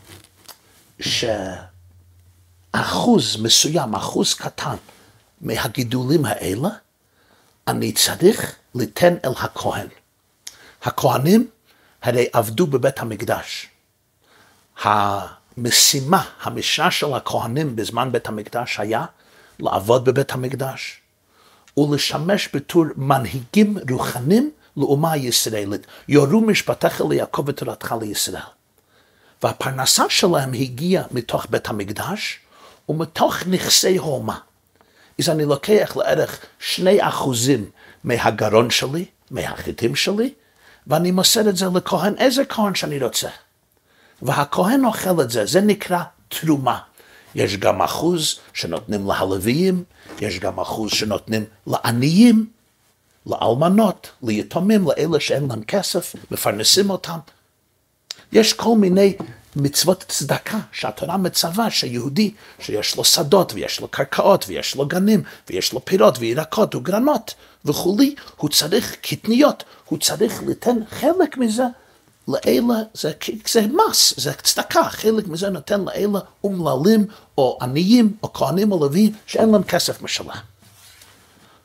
שאחוז 2.74 3.36
מסוים, 3.42 3.94
אחוז 3.94 4.34
קטן 4.34 4.76
מהגידולים 5.40 6.24
האלה, 6.24 6.68
אני 7.68 7.92
צריך 7.92 8.56
ליתן 8.74 9.14
אל 9.24 9.30
הכהן. 9.36 9.86
הכהנים 10.82 11.48
הרי 12.02 12.26
עבדו 12.32 12.66
בבית 12.66 12.98
המקדש. 12.98 13.68
המשימה, 14.82 16.24
המשנה 16.42 16.90
של 16.90 17.14
הכהנים 17.14 17.76
בזמן 17.76 18.12
בית 18.12 18.28
המקדש 18.28 18.80
היה 18.80 19.04
לעבוד 19.58 20.04
בבית 20.04 20.32
המקדש 20.32 21.00
ולשמש 21.76 22.48
בתור 22.54 22.84
מנהיגים 22.96 23.78
רוחנים 23.90 24.50
לאומה 24.76 25.12
הישראלית. 25.12 25.86
יורו 26.08 26.40
משפטיך 26.40 27.02
ליעקב 27.10 27.44
ותורתך 27.46 27.94
לישראל. 28.00 28.42
והפרנסה 29.42 30.04
שלהם 30.08 30.52
הגיעה 30.52 31.04
מתוך 31.10 31.46
בית 31.50 31.68
המקדש 31.68 32.40
ומתוך 32.88 33.46
נכסי 33.46 33.98
האומה. 33.98 34.38
אז 35.18 35.28
אני 35.28 35.44
לוקח 35.44 35.96
לערך 35.96 36.38
שני 36.58 37.08
אחוזים 37.08 37.70
מהגרון 38.04 38.70
שלי, 38.70 39.04
מהחיטים 39.30 39.96
שלי, 39.96 40.34
ואני 40.86 41.10
מוסר 41.10 41.48
את 41.48 41.56
זה 41.56 41.66
לכהן, 41.74 42.14
איזה 42.18 42.44
כהן 42.44 42.74
שאני 42.74 42.98
רוצה. 42.98 43.28
והכהן 44.22 44.84
אוכל 44.84 45.20
את 45.20 45.30
זה, 45.30 45.46
זה 45.46 45.60
נקרא 45.60 46.02
תרומה. 46.28 46.78
יש 47.34 47.56
גם 47.56 47.82
אחוז 47.82 48.38
שנותנים 48.52 49.06
להלוויים, 49.06 49.84
יש 50.20 50.38
גם 50.38 50.60
אחוז 50.60 50.90
שנותנים 50.90 51.44
לעניים, 51.66 52.46
לאלמנות, 53.26 54.10
ליתומים, 54.22 54.88
לאלה 54.88 55.20
שאין 55.20 55.48
להם 55.48 55.62
כסף, 55.64 56.14
מפרנסים 56.30 56.90
אותם. 56.90 57.18
יש 58.32 58.52
כל 58.52 58.76
מיני 58.76 59.16
מצוות 59.56 60.04
צדקה 60.08 60.58
שהתורה 60.72 61.16
מצווה 61.16 61.70
שיהודי 61.70 62.34
שיש 62.60 62.96
לו 62.96 63.04
שדות 63.04 63.52
ויש 63.54 63.80
לו 63.80 63.88
קרקעות 63.88 64.44
ויש 64.48 64.74
לו 64.74 64.86
גנים 64.86 65.22
ויש 65.50 65.72
לו 65.72 65.84
פירות 65.84 66.18
וירקות 66.18 66.74
וגרנות 66.74 67.34
וכולי, 67.64 68.14
הוא 68.36 68.50
צריך 68.50 68.96
קטניות, 69.00 69.64
הוא 69.84 69.98
צריך 69.98 70.42
ליתן 70.42 70.76
חלק 70.90 71.36
מזה 71.36 71.64
לאלה, 72.28 72.74
זה, 72.94 73.12
זה 73.50 73.66
מס, 73.66 74.14
זה 74.16 74.32
צדקה, 74.32 74.84
חלק 74.84 75.28
מזה 75.28 75.50
נותן 75.50 75.80
לאלה 75.84 76.18
אומללים 76.44 77.06
או 77.38 77.58
עניים 77.62 78.16
או 78.22 78.32
כהנים 78.32 78.72
או 78.72 78.80
לווים 78.80 79.12
שאין 79.26 79.50
להם 79.50 79.62
כסף 79.62 80.02
משלה. 80.02 80.34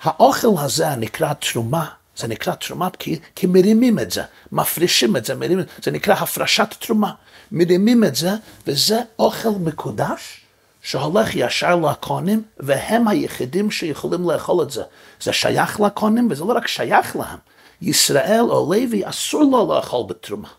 האוכל 0.03 0.47
הזה 0.57 0.95
נקרא 0.95 1.33
תרומה 1.33 1.87
זה 2.17 2.27
נקרא 2.27 2.55
תרומה 2.55 2.89
כי, 2.99 3.19
כי 3.35 3.47
מרימים 3.47 3.99
את 3.99 4.11
זה, 4.11 4.23
מפרישים 4.51 5.17
את 5.17 5.25
זה, 5.25 5.35
מרימים, 5.35 5.65
זה 5.83 5.91
נקרא 5.91 6.13
הפרשת 6.13 6.73
תרומה. 6.79 7.11
מרימים 7.51 8.03
את 8.03 8.15
זה, 8.15 8.31
וזה 8.67 8.99
אוכל 9.19 9.49
מקודש 9.49 10.41
שהולך 10.81 11.35
ישר 11.35 11.75
לכהנים, 11.75 12.43
והם 12.59 13.07
היחידים 13.07 13.71
שיכולים 13.71 14.29
לאכול 14.29 14.63
את 14.63 14.71
זה. 14.71 14.83
זה 15.21 15.33
שייך 15.33 15.79
לכהנים, 15.79 16.27
וזה 16.31 16.43
לא 16.43 16.53
רק 16.53 16.67
שייך 16.67 17.15
להם. 17.15 17.37
ישראל 17.81 18.45
או 18.49 18.73
לוי 18.73 19.09
אסור 19.09 19.43
לו 19.43 19.75
לאכול 19.75 20.05
בתרומה. 20.09 20.49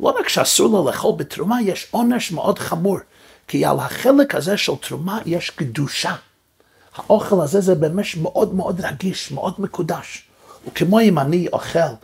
לא 0.00 0.08
רק 0.08 0.28
שאסור 0.28 0.68
לו 0.68 0.86
לאכול 0.86 1.12
בתרומה, 1.16 1.62
יש 1.62 1.88
עונש 1.90 2.32
מאוד 2.32 2.58
חמור. 2.58 2.98
כי 3.48 3.64
על 3.64 3.78
החלק 3.78 4.34
הזה 4.34 4.56
של 4.56 4.76
תרומה 4.76 5.18
יש 5.26 5.50
קדושה. 5.50 6.14
האוכל 6.96 7.42
הזה 7.42 7.60
זה 7.60 7.74
באמת 7.74 8.06
מאוד 8.22 8.54
מאוד 8.54 8.80
רגיש, 8.80 9.32
מאוד 9.32 9.54
מקודש. 9.58 10.24
וכמו 10.68 11.00
אם 11.00 11.18
אני 11.18 11.48
אוכל, 11.52 11.78
אה, 11.78 11.94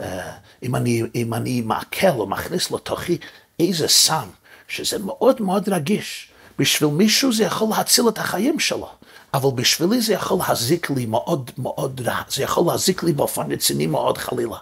אה, 0.00 0.32
אם 0.62 0.76
אני, 0.76 1.02
אם 1.14 1.34
אני 1.34 1.60
מעכל 1.60 2.08
או 2.18 2.26
מכניס 2.26 2.70
לתוכי 2.70 3.18
איזה 3.60 3.88
סם, 3.88 4.28
שזה 4.68 4.98
מאוד 4.98 5.42
מאוד 5.42 5.68
רגיש. 5.68 6.28
בשביל 6.58 6.90
מישהו 6.90 7.32
זה 7.32 7.44
יכול 7.44 7.68
להציל 7.70 8.08
את 8.08 8.18
החיים 8.18 8.58
שלו, 8.58 8.88
אבל 9.34 9.50
בשבילי 9.54 10.00
זה 10.00 10.12
יכול 10.12 10.38
להזיק 10.48 10.90
לי 10.90 11.06
מאוד 11.06 11.50
מאוד 11.58 12.00
רע, 12.00 12.22
זה 12.30 12.42
יכול 12.42 12.72
להזיק 12.72 13.02
לי 13.02 13.12
באופן 13.12 13.52
רציני 13.52 13.86
מאוד 13.86 14.18
חלילה. 14.18 14.56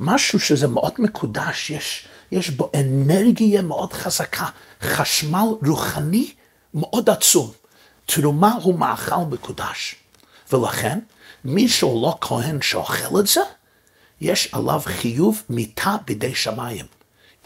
משהו 0.00 0.40
שזה 0.40 0.68
מאוד 0.68 0.92
מקודש, 0.98 1.70
יש, 1.70 2.08
יש 2.32 2.50
בו 2.50 2.70
אנרגיה 2.80 3.62
מאוד 3.62 3.92
חזקה, 3.92 4.46
חשמל 4.82 5.46
רוחני 5.66 6.30
מאוד 6.74 7.10
עצום. 7.10 7.50
תרומה 8.14 8.52
הוא 8.62 8.78
מאכל 8.78 9.24
מקודש. 9.30 9.96
ולכן, 10.52 10.98
מי 11.44 11.68
שהוא 11.68 12.02
לא 12.02 12.18
כהן 12.20 12.62
שאוכל 12.62 13.20
את 13.20 13.26
זה, 13.26 13.40
יש 14.20 14.48
עליו 14.52 14.80
חיוב 14.84 15.42
מיתה 15.50 15.96
בידי 16.06 16.34
שמיים. 16.34 16.86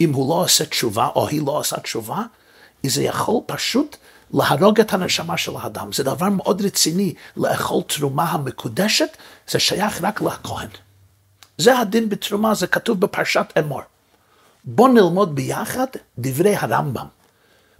אם 0.01 0.13
הוא 0.13 0.29
לא 0.29 0.43
עושה 0.43 0.65
תשובה, 0.65 1.07
או 1.15 1.27
היא 1.27 1.41
לא 1.45 1.51
עושה 1.51 1.79
תשובה, 1.79 2.21
זה 2.85 3.03
יכול 3.03 3.41
פשוט 3.45 3.97
להרוג 4.33 4.79
את 4.79 4.93
הנשמה 4.93 5.37
של 5.37 5.55
האדם. 5.55 5.93
זה 5.93 6.03
דבר 6.03 6.29
מאוד 6.29 6.61
רציני, 6.61 7.13
לאכול 7.37 7.83
תרומה 7.87 8.23
המקודשת, 8.23 9.17
זה 9.47 9.59
שייך 9.59 10.03
רק 10.03 10.21
לכהן. 10.21 10.69
זה 11.57 11.79
הדין 11.79 12.09
בתרומה, 12.09 12.53
זה 12.53 12.67
כתוב 12.67 12.99
בפרשת 12.99 13.45
אמור. 13.59 13.81
בואו 14.63 14.87
נלמוד 14.87 15.35
ביחד 15.35 15.87
דברי 16.19 16.55
הרמב"ם. 16.55 17.07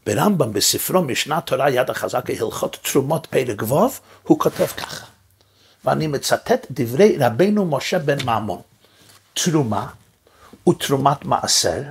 ברמב"ם 0.06 0.54
בספרו 0.54 1.02
משנה 1.02 1.42
תורה 1.42 1.70
יד 1.70 1.90
החזקה 1.90 2.34
הלכות 2.40 2.78
תרומות 2.82 3.26
פרק 3.26 3.64
ו', 3.64 3.76
הוא 4.24 4.40
כותב 4.40 4.66
ככה, 4.66 5.06
ואני 5.86 6.08
מצטט 6.08 6.68
דברי 6.72 7.18
רבנו 7.20 7.66
משה 7.66 8.00
בן 8.00 8.26
מעמון, 8.26 8.62
תרומה 9.34 9.88
ותרומת 10.70 11.26
מעשר, 11.26 11.82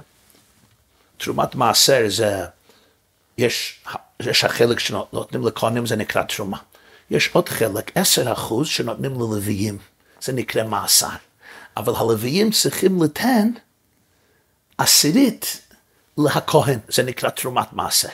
תרומת 1.17 1.55
מעשר 1.55 2.05
זה, 2.09 2.45
יש, 3.39 3.81
יש 4.21 4.45
החלק 4.45 4.79
שנותנים 4.79 5.47
לכהנים 5.47 5.87
זה 5.87 5.97
נקרא 5.97 6.23
תרומה, 6.23 6.59
יש 7.11 7.31
עוד 7.33 7.49
חלק, 7.49 7.93
עשר 7.95 8.33
אחוז 8.33 8.69
שנותנים 8.69 9.13
ללוויים, 9.13 9.79
זה 10.23 10.33
נקרא 10.33 10.65
מעשר, 10.65 11.07
אבל 11.77 11.93
הלוויים 11.97 12.51
צריכים 12.51 13.03
לתן 13.03 13.51
עשירית 14.79 15.61
להכהן, 16.19 16.79
זה 16.89 17.03
נקרא 17.03 17.31
תרומת 17.31 17.73
מעשר. 17.73 18.09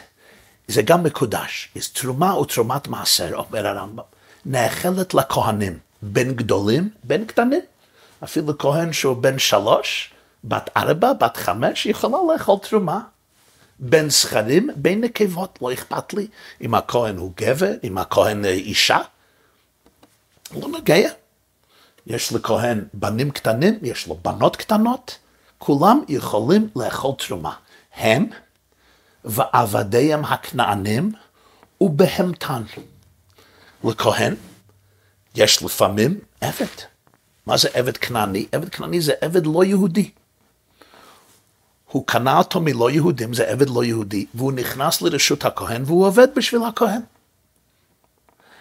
זה 0.68 0.82
גם 0.82 1.02
מקודש, 1.02 1.68
אז 1.76 1.88
תרומה 1.88 2.38
ותרומת 2.38 2.88
מעשר, 2.88 3.34
אומר 3.34 3.66
הרמב"ם, 3.66 4.02
נאכלת 4.46 5.14
לכהנים, 5.14 5.78
בין 6.02 6.34
גדולים, 6.34 6.90
בין 7.04 7.24
קטנים, 7.24 7.60
אפילו 8.24 8.58
כהן 8.58 8.92
שהוא 8.92 9.16
בן 9.16 9.38
שלוש, 9.38 10.10
בת 10.44 10.70
ארבע, 10.76 11.12
בת 11.12 11.36
חמש, 11.36 11.86
יכולה 11.86 12.18
לאכול 12.32 12.58
תרומה. 12.58 13.00
בין 13.78 14.10
זכרים, 14.10 14.70
בין 14.76 15.00
נקבות, 15.00 15.58
לא 15.62 15.72
אכפת 15.72 16.14
לי 16.14 16.26
אם 16.60 16.74
הכהן 16.74 17.16
הוא 17.16 17.32
גבר, 17.36 17.72
אם 17.84 17.98
הכהן 17.98 18.44
אישה, 18.44 18.98
לא 20.54 20.68
נוגע. 20.68 21.10
יש 22.06 22.32
לכהן 22.32 22.84
בנים 22.94 23.30
קטנים, 23.30 23.78
יש 23.82 24.06
לו 24.06 24.18
בנות 24.22 24.56
קטנות, 24.56 25.18
כולם 25.58 26.00
יכולים 26.08 26.68
לאכול 26.76 27.12
תרומה. 27.18 27.54
הם 27.96 28.26
ועבדיהם 29.24 30.24
הכנענים 30.24 31.12
ובהמתן. 31.80 32.62
לכהן 33.84 34.34
יש 35.34 35.62
לפעמים 35.62 36.18
עבד. 36.40 36.66
מה 37.46 37.56
זה 37.56 37.68
עבד 37.74 37.96
כנעני? 37.96 38.46
עבד 38.52 38.68
כנעני 38.68 39.00
זה 39.00 39.12
עבד 39.20 39.46
לא 39.46 39.64
יהודי. 39.64 40.10
הוא 41.90 42.06
קנה 42.06 42.38
אותו 42.38 42.60
מלא 42.60 42.90
יהודים, 42.90 43.34
זה 43.34 43.48
עבד 43.48 43.70
לא 43.70 43.84
יהודי, 43.84 44.26
והוא 44.34 44.52
נכנס 44.52 45.02
לרשות 45.02 45.44
הכהן 45.44 45.82
והוא 45.86 46.06
עובד 46.06 46.28
בשביל 46.36 46.62
הכהן. 46.68 47.00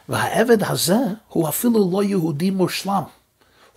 והעבד 0.09 0.63
הזה 0.63 0.97
הוא 1.27 1.49
אפילו 1.49 1.91
לא 1.91 2.03
יהודי 2.03 2.51
מושלם. 2.51 3.03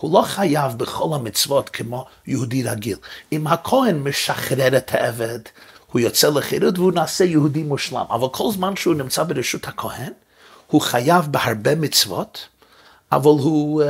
הוא 0.03 0.13
לא 0.13 0.21
חייב 0.21 0.77
בכל 0.77 1.09
המצוות 1.15 1.69
כמו 1.69 2.05
יהודי 2.27 2.63
רגיל. 2.63 2.97
אם 3.31 3.47
הכהן 3.47 3.99
משחרר 3.99 4.77
את 4.77 4.93
העבד, 4.93 5.39
הוא 5.91 5.99
יוצא 5.99 6.29
לחירות 6.29 6.77
והוא 6.79 6.91
נעשה 6.91 7.23
יהודי 7.23 7.63
מושלם. 7.63 8.05
אבל 8.09 8.27
כל 8.31 8.51
זמן 8.51 8.75
שהוא 8.75 8.95
נמצא 8.95 9.23
ברשות 9.23 9.67
הכהן, 9.67 10.13
הוא 10.67 10.81
חייב 10.81 11.25
בהרבה 11.31 11.75
מצוות, 11.75 12.47
אבל 13.11 13.25
הוא, 13.25 13.83
uh, 13.83 13.85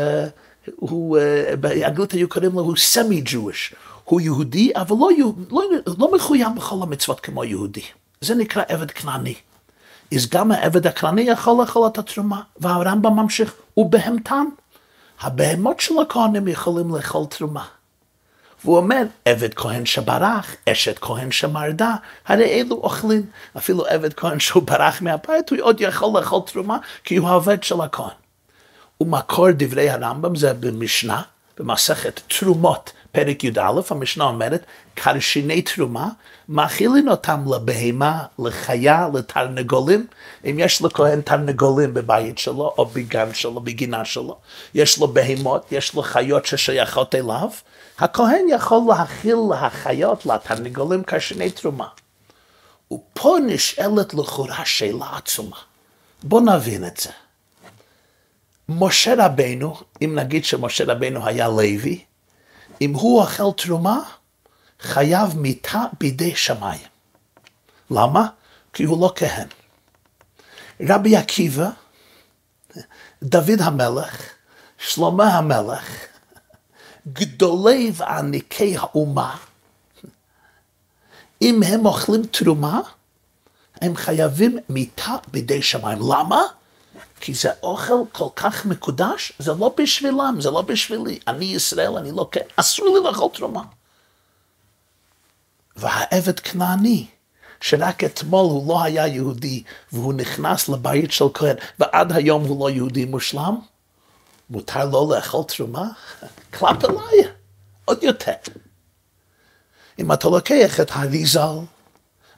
הוא 0.75 1.17
uh, 1.17 1.55
באנגלית 1.55 2.12
היו 2.12 2.29
קוראים 2.29 2.51
לו, 2.51 2.62
הוא 2.62 2.75
סמי-ג'וויש. 2.77 3.75
הוא 4.03 4.22
יהודי, 4.22 4.72
אבל 4.75 4.96
לא, 5.00 5.10
לא, 5.51 5.63
לא 5.98 6.15
מחויב 6.15 6.48
בכל 6.55 6.75
המצוות 6.82 7.20
כמו 7.20 7.43
יהודי. 7.43 7.84
זה 8.22 8.36
נקרא 8.36 8.63
עבד 8.67 8.91
כנעני. 8.91 9.36
אז 10.15 10.29
גם 10.29 10.51
העבד 10.51 10.88
הכנעני 10.88 11.22
יכול 11.22 11.62
לאכול 11.62 11.88
את 11.88 11.98
התרומה, 11.98 12.41
והרמב"ם 12.58 13.20
ממשיך, 13.20 13.53
הוא 13.74 13.91
בהמתן. 13.91 14.46
הבהמות 15.24 15.80
של 15.80 15.94
הכהנים 16.01 16.48
יכולים 16.48 16.96
לאכול 16.96 17.25
תרומה. 17.25 17.65
והוא 18.63 18.77
אומר, 18.77 19.03
עבד 19.25 19.53
כהן 19.53 19.86
שברח, 19.86 20.56
אשת 20.70 21.00
כהן 21.00 21.32
שמרדה, 21.32 21.96
הרי 22.27 22.46
אלו 22.46 22.75
אוכלים. 22.75 23.25
אפילו 23.58 23.86
עבד 23.86 24.13
כהן 24.13 24.39
שהוא 24.39 24.63
ברח 24.63 25.01
מהבית, 25.01 25.50
הוא 25.50 25.60
עוד 25.62 25.82
יכול 25.82 26.20
לאכול 26.20 26.42
תרומה, 26.46 26.77
כי 27.03 27.15
הוא 27.15 27.30
העובד 27.30 27.63
של 27.63 27.82
הכהן. 27.82 28.15
ומקור 29.01 29.51
דברי 29.51 29.89
הרמב"ם 29.89 30.36
זה 30.36 30.53
במשנה, 30.53 31.22
במסכת 31.58 32.22
תרומות, 32.27 32.91
פרק 33.13 33.43
י"א, 33.43 33.82
המשנה 33.89 34.23
אומרת, 34.23 34.65
קרשיני 34.95 35.62
תרומה, 35.62 36.10
מאכילים 36.49 37.10
אותם 37.10 37.43
לבהמה, 37.56 38.26
לחיה, 38.39 39.08
לתרנגולים. 39.13 40.08
אם 40.45 40.56
יש 40.60 40.82
לכהן 40.82 41.21
תרנגולים 41.21 41.93
בבית 41.93 42.38
שלו, 42.38 42.73
או 42.78 42.86
בגן 42.86 43.34
שלו, 43.34 43.60
בגינה 43.60 44.06
שלו, 44.06 44.38
יש 44.73 44.97
לו 44.99 45.08
בהמות, 45.08 45.71
יש 45.71 45.93
לו 45.93 46.02
חיות 46.02 46.45
ששייכות 46.45 47.15
אליו, 47.15 47.49
הכהן 47.99 48.45
יכול 48.49 48.82
להכיל 48.89 49.38
לחיות, 49.52 50.26
לתרנגולים, 50.26 51.04
קרשיני 51.04 51.49
תרומה. 51.52 51.88
ופה 52.93 53.38
נשאלת 53.47 54.13
לכאורה 54.13 54.65
שאלה 54.65 55.06
עצומה. 55.17 55.58
בואו 56.23 56.41
נבין 56.41 56.86
את 56.86 56.97
זה. 56.97 57.10
משה 58.69 59.26
רבנו, 59.26 59.76
אם 60.02 60.15
נגיד 60.15 60.45
שמשה 60.45 60.84
רבנו 60.88 61.28
היה 61.28 61.47
לוי, 61.47 62.04
אם 62.84 62.93
הוא 62.93 63.24
אכל 63.24 63.52
תרומה, 63.58 64.00
חייב 64.80 65.38
מיתה 65.38 65.86
בידי 66.00 66.36
שמיים. 66.36 66.88
למה? 67.91 68.28
כי 68.74 68.84
הוא 68.84 69.02
לא 69.02 69.13
כהן. 69.15 69.48
רבי 70.89 71.15
עקיבא, 71.15 71.69
דוד 73.24 73.62
המלך, 73.62 74.22
שלמה 74.78 75.38
המלך, 75.38 75.86
גדולי 77.08 77.91
ועניקי 77.93 78.78
האומה, 78.78 79.38
אם 81.41 81.63
הם 81.63 81.86
אוכלים 81.86 82.24
תרומה, 82.26 82.82
הם 83.82 83.96
חייבים 83.96 84.58
מיתה 84.69 85.15
בידי 85.32 85.62
שמיים. 85.62 86.00
למה? 86.02 86.41
כי 87.20 87.34
זה 87.34 87.50
אוכל 87.63 87.94
כל 88.12 88.28
כך 88.36 88.66
מקודש, 88.66 89.32
זה 89.39 89.54
לא 89.54 89.76
בשבילם, 89.78 90.38
זה 90.39 90.52
לא 90.52 90.62
בשבילי. 90.62 91.20
אני 91.28 91.46
ישראל, 91.46 91.98
אני 91.98 92.12
לא 92.12 92.30
כן, 92.32 92.42
אסור 92.56 92.98
לי 92.98 93.04
לאכול 93.04 93.30
תרומה. 93.34 93.63
והעבד 95.76 96.39
כנעני, 96.39 97.08
שרק 97.62 98.04
אתמול 98.04 98.46
הוא 98.46 98.70
לא 98.70 98.84
היה 98.84 99.08
יהודי, 99.08 99.63
והוא 99.92 100.13
נכנס 100.13 100.70
לבית 100.70 101.12
של 101.12 101.26
כהן, 101.34 101.56
ועד 101.80 102.12
היום 102.12 102.46
הוא 102.46 102.60
לא 102.60 102.70
יהודי 102.70 103.06
מושלם, 103.06 103.58
מותר 104.50 104.86
לו 104.86 105.13
לאכול 105.13 105.44
תרומה? 105.44 105.88
קלאפ 106.52 106.86
אליי, 106.86 107.32
עוד 107.86 108.04
יותר. 108.04 108.34
אם 110.00 110.12
אתה 110.12 110.28
לוקח 110.28 110.80
את 110.80 110.92
האריזל, 110.92 111.58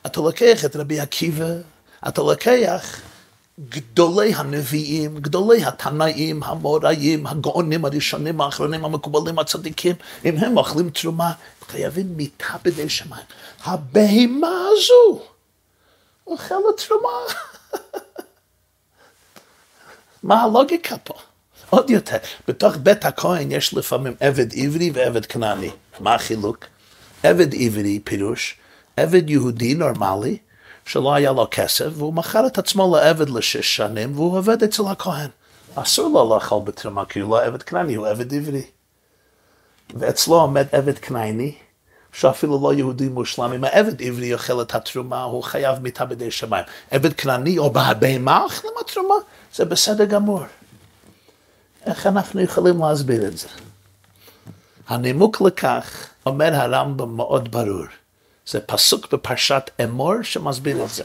אתה 0.05 0.21
לוקח 0.21 0.65
את 0.65 0.75
רבי 0.75 0.99
עקיבא, 0.99 1.53
אתה 2.07 2.21
לוקח 2.21 2.99
גדולי 3.59 4.33
הנביאים, 4.33 5.17
גדולי 5.17 5.63
התנאים, 5.63 6.43
המוראים, 6.43 7.27
הגאונים 7.27 7.85
הראשונים, 7.85 8.41
האחרונים, 8.41 8.85
המקובלים, 8.85 9.39
הצדיקים, 9.39 9.95
אם 10.25 10.37
הם 10.37 10.57
אוכלים 10.57 10.89
תרומה, 10.89 11.31
חייבים 11.67 12.17
מיתה 12.17 12.55
בידי 12.63 12.89
שמיים. 12.89 13.25
הבהמה 13.63 14.67
הזו 14.71 15.21
אוכלת 16.27 16.81
תרומה. 16.87 17.09
מה 20.23 20.43
הלוגיקה 20.43 20.97
פה? 20.97 21.13
עוד 21.69 21.89
יותר, 21.89 22.17
בתוך 22.47 22.75
בית 22.83 23.05
הכהן 23.05 23.51
יש 23.51 23.73
לפעמים 23.73 24.15
עבד 24.19 24.53
עברי 24.53 24.91
ועבד 24.93 25.25
כנעני. 25.25 25.69
מה 25.99 26.15
החילוק? 26.15 26.65
עבד 27.23 27.55
עברי, 27.55 27.99
פירוש, 28.03 28.57
עבד 28.97 29.29
יהודי 29.29 29.75
נורמלי, 29.75 30.37
שלא 30.85 31.13
היה 31.13 31.31
לו 31.31 31.47
כסף, 31.51 31.85
והוא 31.93 32.13
מכר 32.13 32.47
את 32.47 32.57
עצמו 32.57 32.95
לעבד 32.95 33.29
לשש 33.29 33.75
שנים, 33.75 34.15
והוא 34.15 34.37
עובד 34.37 34.63
אצל 34.63 34.83
הכהן. 34.87 35.29
אסור 35.75 36.09
לו 36.09 36.35
לאכול 36.35 36.61
בתרומה, 36.63 37.05
כי 37.05 37.19
הוא 37.19 37.31
לא 37.31 37.43
עבד 37.43 37.63
כנעני, 37.63 37.95
הוא 37.95 38.07
עבד 38.07 38.33
עברי. 38.33 38.63
ואצלו 39.93 40.35
עומד 40.35 40.65
עבד 40.71 40.99
כנעני, 40.99 41.55
שאפילו 42.13 42.59
לא 42.63 42.73
יהודי 42.73 43.09
מושלם, 43.09 43.53
אם 43.53 43.63
העבד 43.63 44.01
עברי 44.01 44.33
אוכל 44.33 44.61
את 44.61 44.75
התרומה, 44.75 45.23
הוא 45.23 45.43
חייב 45.43 45.79
מיתה 45.79 46.05
בידי 46.05 46.31
שמיים. 46.31 46.65
עבד 46.91 47.13
כנעני 47.13 47.57
או 47.57 47.69
בהבהמה 47.69 48.43
אוכלים 48.43 48.73
התרומה, 48.81 49.15
זה 49.55 49.65
בסדר 49.65 50.05
גמור. 50.05 50.41
איך 51.85 52.07
אנחנו 52.07 52.41
יכולים 52.41 52.81
להסביר 52.81 53.27
את 53.27 53.37
זה? 53.37 53.47
הנימוק 54.87 55.41
לכך, 55.41 56.07
אומר 56.25 56.53
הרמב"ם 56.53 57.15
מאוד 57.15 57.51
ברור. 57.51 57.85
זה 58.47 58.59
פסוק 58.59 59.13
בפרשת 59.13 59.69
אמור 59.83 60.13
שמסביר 60.21 60.83
את 60.83 60.89
זה. 60.89 61.03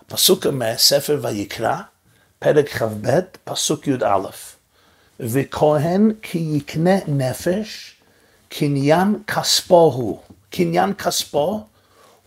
הפסוק 0.00 0.46
אומר, 0.46 0.74
ספר 0.76 1.18
ויקרא, 1.22 1.76
פרק 2.38 2.68
כ"ב, 2.68 3.20
פסוק 3.44 3.86
י"א. 3.86 4.28
וכהן 5.20 6.12
כי 6.22 6.38
יקנה 6.38 6.96
נפש, 7.08 7.94
קניין 8.48 9.22
כספו 9.26 9.92
הוא. 9.94 10.20
קניין 10.50 10.94
כספו, 10.94 11.66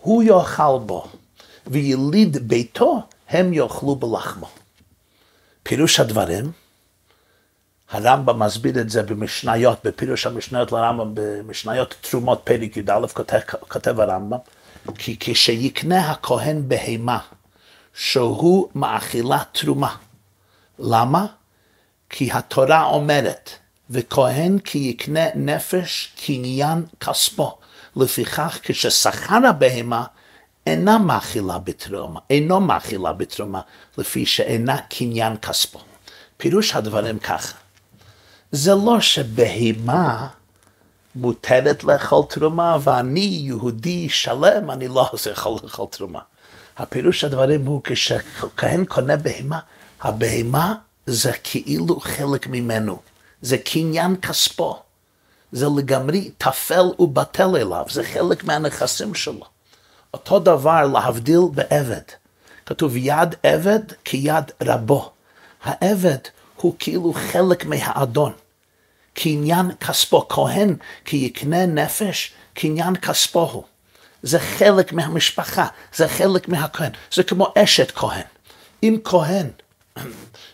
הוא 0.02 0.24
יאכל 0.24 0.80
בו, 0.86 1.08
ויליד 1.68 2.48
ביתו, 2.48 3.02
הם 3.30 3.54
יאכלו 3.54 3.96
בלחמו. 3.96 4.48
פירוש 5.64 6.00
הדברים, 6.00 6.52
הרמב"ם 7.92 8.40
מסביר 8.40 8.80
את 8.80 8.90
זה 8.90 9.04
במשניות, 9.04 9.80
בפירוש 9.84 10.26
המשניות 10.26 10.72
לרמב"ם, 10.72 11.12
במשניות 11.14 11.96
תרומות 12.02 12.42
פרק 12.44 12.78
י"א, 12.78 13.08
כותב, 13.14 13.40
כותב 13.60 14.00
הרמב"ם, 14.00 14.38
כי 14.96 15.18
כשיקנה 15.20 16.12
הכהן 16.12 16.64
בהמה, 16.68 17.20
שהוא 17.94 18.70
מאכילה 18.76 19.44
תרומה. 19.52 19.96
למה? 20.80 21.26
כי 22.10 22.32
התורה 22.32 22.84
אומרת, 22.84 23.50
וכהן 23.90 24.60
כי 24.60 24.78
יקנה 24.78 25.26
נפש 25.36 26.14
קניין 26.26 26.86
כספו. 27.00 27.58
לפיכך 27.96 28.60
כששכר 28.64 29.48
הבהמה 29.50 30.04
אינה 30.68 30.98
מאכילה 30.98 31.58
בתרומה, 31.58 32.20
אינו 32.30 32.60
מאכילה 32.60 33.14
בתרומה, 33.14 33.62
לפי 33.98 34.26
שאינה 34.26 34.78
קניין 34.78 35.38
כספו. 35.38 35.80
פירוש 36.38 36.76
הדברים 36.76 37.20
ככה, 37.20 37.58
זה 38.52 38.76
לא 38.76 39.00
שבהמה 39.00 40.28
מותרת 41.16 41.84
לאכול 41.84 42.24
תרומה 42.30 42.78
ואני 42.82 43.40
יהודי 43.44 44.10
שלם, 44.10 44.72
אני 44.72 44.88
לא 44.88 45.10
יכול 45.14 45.52
לאכול 45.64 45.88
תרומה. 45.90 46.20
הפירוש 46.78 47.24
הדברים 47.24 47.66
הוא 47.66 47.82
כשכהן 47.84 48.86
קונה 48.86 49.18
בהמה, 49.18 49.60
הבהמה 50.02 50.76
זה 51.06 51.32
כאילו 51.44 52.00
חלק 52.00 52.48
ממנו, 52.48 53.00
זה 53.42 53.58
קניין 53.58 54.16
כספו, 54.22 54.80
זה 55.52 55.66
לגמרי 55.78 56.32
טפל 56.38 56.86
ובטל 57.00 57.56
אליו, 57.56 57.86
זה 57.90 58.04
חלק 58.04 58.44
מהנכסים 58.44 59.14
שלו. 59.16 59.46
אותו 60.14 60.40
דבר 60.40 60.88
להבדיל 60.94 61.42
בעבד. 61.54 62.02
כתוב 62.66 62.98
יד 62.98 63.36
עבד 63.44 63.80
כיד 64.04 64.52
רבו. 64.64 65.12
העבד 65.64 66.18
הוא 66.62 66.76
כאילו 66.80 67.14
חלק 67.14 67.66
מהאדון. 67.66 68.32
קניין 69.14 69.72
כספו, 69.80 70.26
כהן 70.30 70.76
כי 71.06 71.18
יקנה 71.18 71.66
נפש, 71.66 72.32
קניין 72.54 72.96
כספו 72.96 73.50
הוא. 73.52 73.64
זה 74.24 74.40
חלק 74.40 74.94
מהמשפחה, 74.94 75.68
זה 75.96 76.08
חלק 76.08 76.48
מהכהן, 76.48 76.92
זה 77.14 77.24
כמו 77.24 77.48
אשת 77.58 77.92
כהן. 77.96 78.24
אם 78.84 78.98
כהן, 79.04 79.48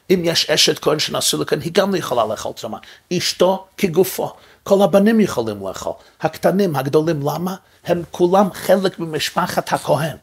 אם 0.10 0.22
יש 0.24 0.50
אשת 0.50 0.80
כהן 0.80 1.00
שנשאו 1.00 1.42
לכהן, 1.42 1.62
היא 1.62 1.72
גם 1.74 1.92
לא 1.92 1.98
יכולה 1.98 2.26
לאכול 2.26 2.54
תרומה. 2.54 2.78
אשתו 3.14 3.68
כגופו, 3.78 4.34
כל 4.64 4.84
הבנים 4.84 5.20
יכולים 5.20 5.68
לאכול, 5.68 5.94
הקטנים, 6.22 6.76
הגדולים, 6.76 7.20
למה? 7.22 7.56
הם 7.86 8.04
כולם 8.12 8.54
חלק 8.54 9.00
ממשפחת 9.00 9.74
הכהן. 9.74 10.18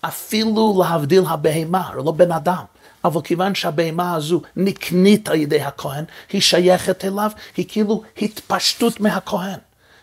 אפילו 0.00 0.82
להבדיל 0.82 1.22
הבהמה, 1.28 1.90
לא 1.94 2.12
בן 2.12 2.32
אדם. 2.32 2.64
אבל 3.04 3.20
כיוון 3.20 3.54
שהבהמה 3.54 4.14
הזו 4.14 4.42
נקנית 4.56 5.28
על 5.28 5.34
ידי 5.34 5.60
הכהן, 5.60 6.04
היא 6.32 6.40
שייכת 6.40 7.04
אליו, 7.04 7.30
היא 7.56 7.66
כאילו 7.68 8.02
התפשטות 8.22 9.00
מהכהן. 9.00 9.58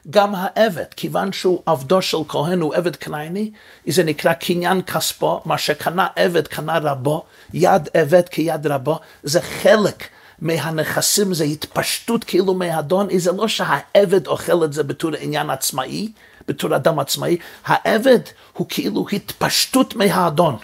גם 0.10 0.36
העבד, 0.36 0.94
כיוון 0.96 1.32
שהוא 1.32 1.62
עבדו 1.66 2.02
של 2.02 2.18
כהן, 2.28 2.62
הוא 2.62 2.76
עבד 2.76 2.96
כנעני, 2.96 3.52
זה 3.88 4.04
נקרא 4.04 4.34
קניין 4.34 4.82
כספו, 4.82 5.42
מה 5.46 5.58
שקנה 5.58 6.08
עבד 6.16 6.48
קנה 6.48 6.78
רבו, 6.78 7.24
יד 7.54 7.90
עבד 7.94 8.30
כיד 8.30 8.68
רבו, 8.68 9.00
זה 9.24 9.42
חלק 9.42 10.04
מהנכסים, 10.42 11.34
זה 11.34 11.44
התפשטות 11.44 12.24
כאילו 12.24 12.54
מהאדון, 12.54 13.08
זה 13.18 13.32
לא 13.32 13.48
שהעבד 13.48 14.28
אוכל 14.28 14.64
את 14.64 14.74
זה 14.74 14.84
בתור 14.84 15.12
עניין 15.20 15.50
עצמאי, 15.50 16.12
בתור 16.48 16.76
אדם 16.76 17.00
עצמאי, 17.00 17.38
העבד 17.66 18.20
הוא 18.54 18.68
כאילו 18.70 19.06
התפשטות 19.14 19.96
מהאדון. 19.96 20.58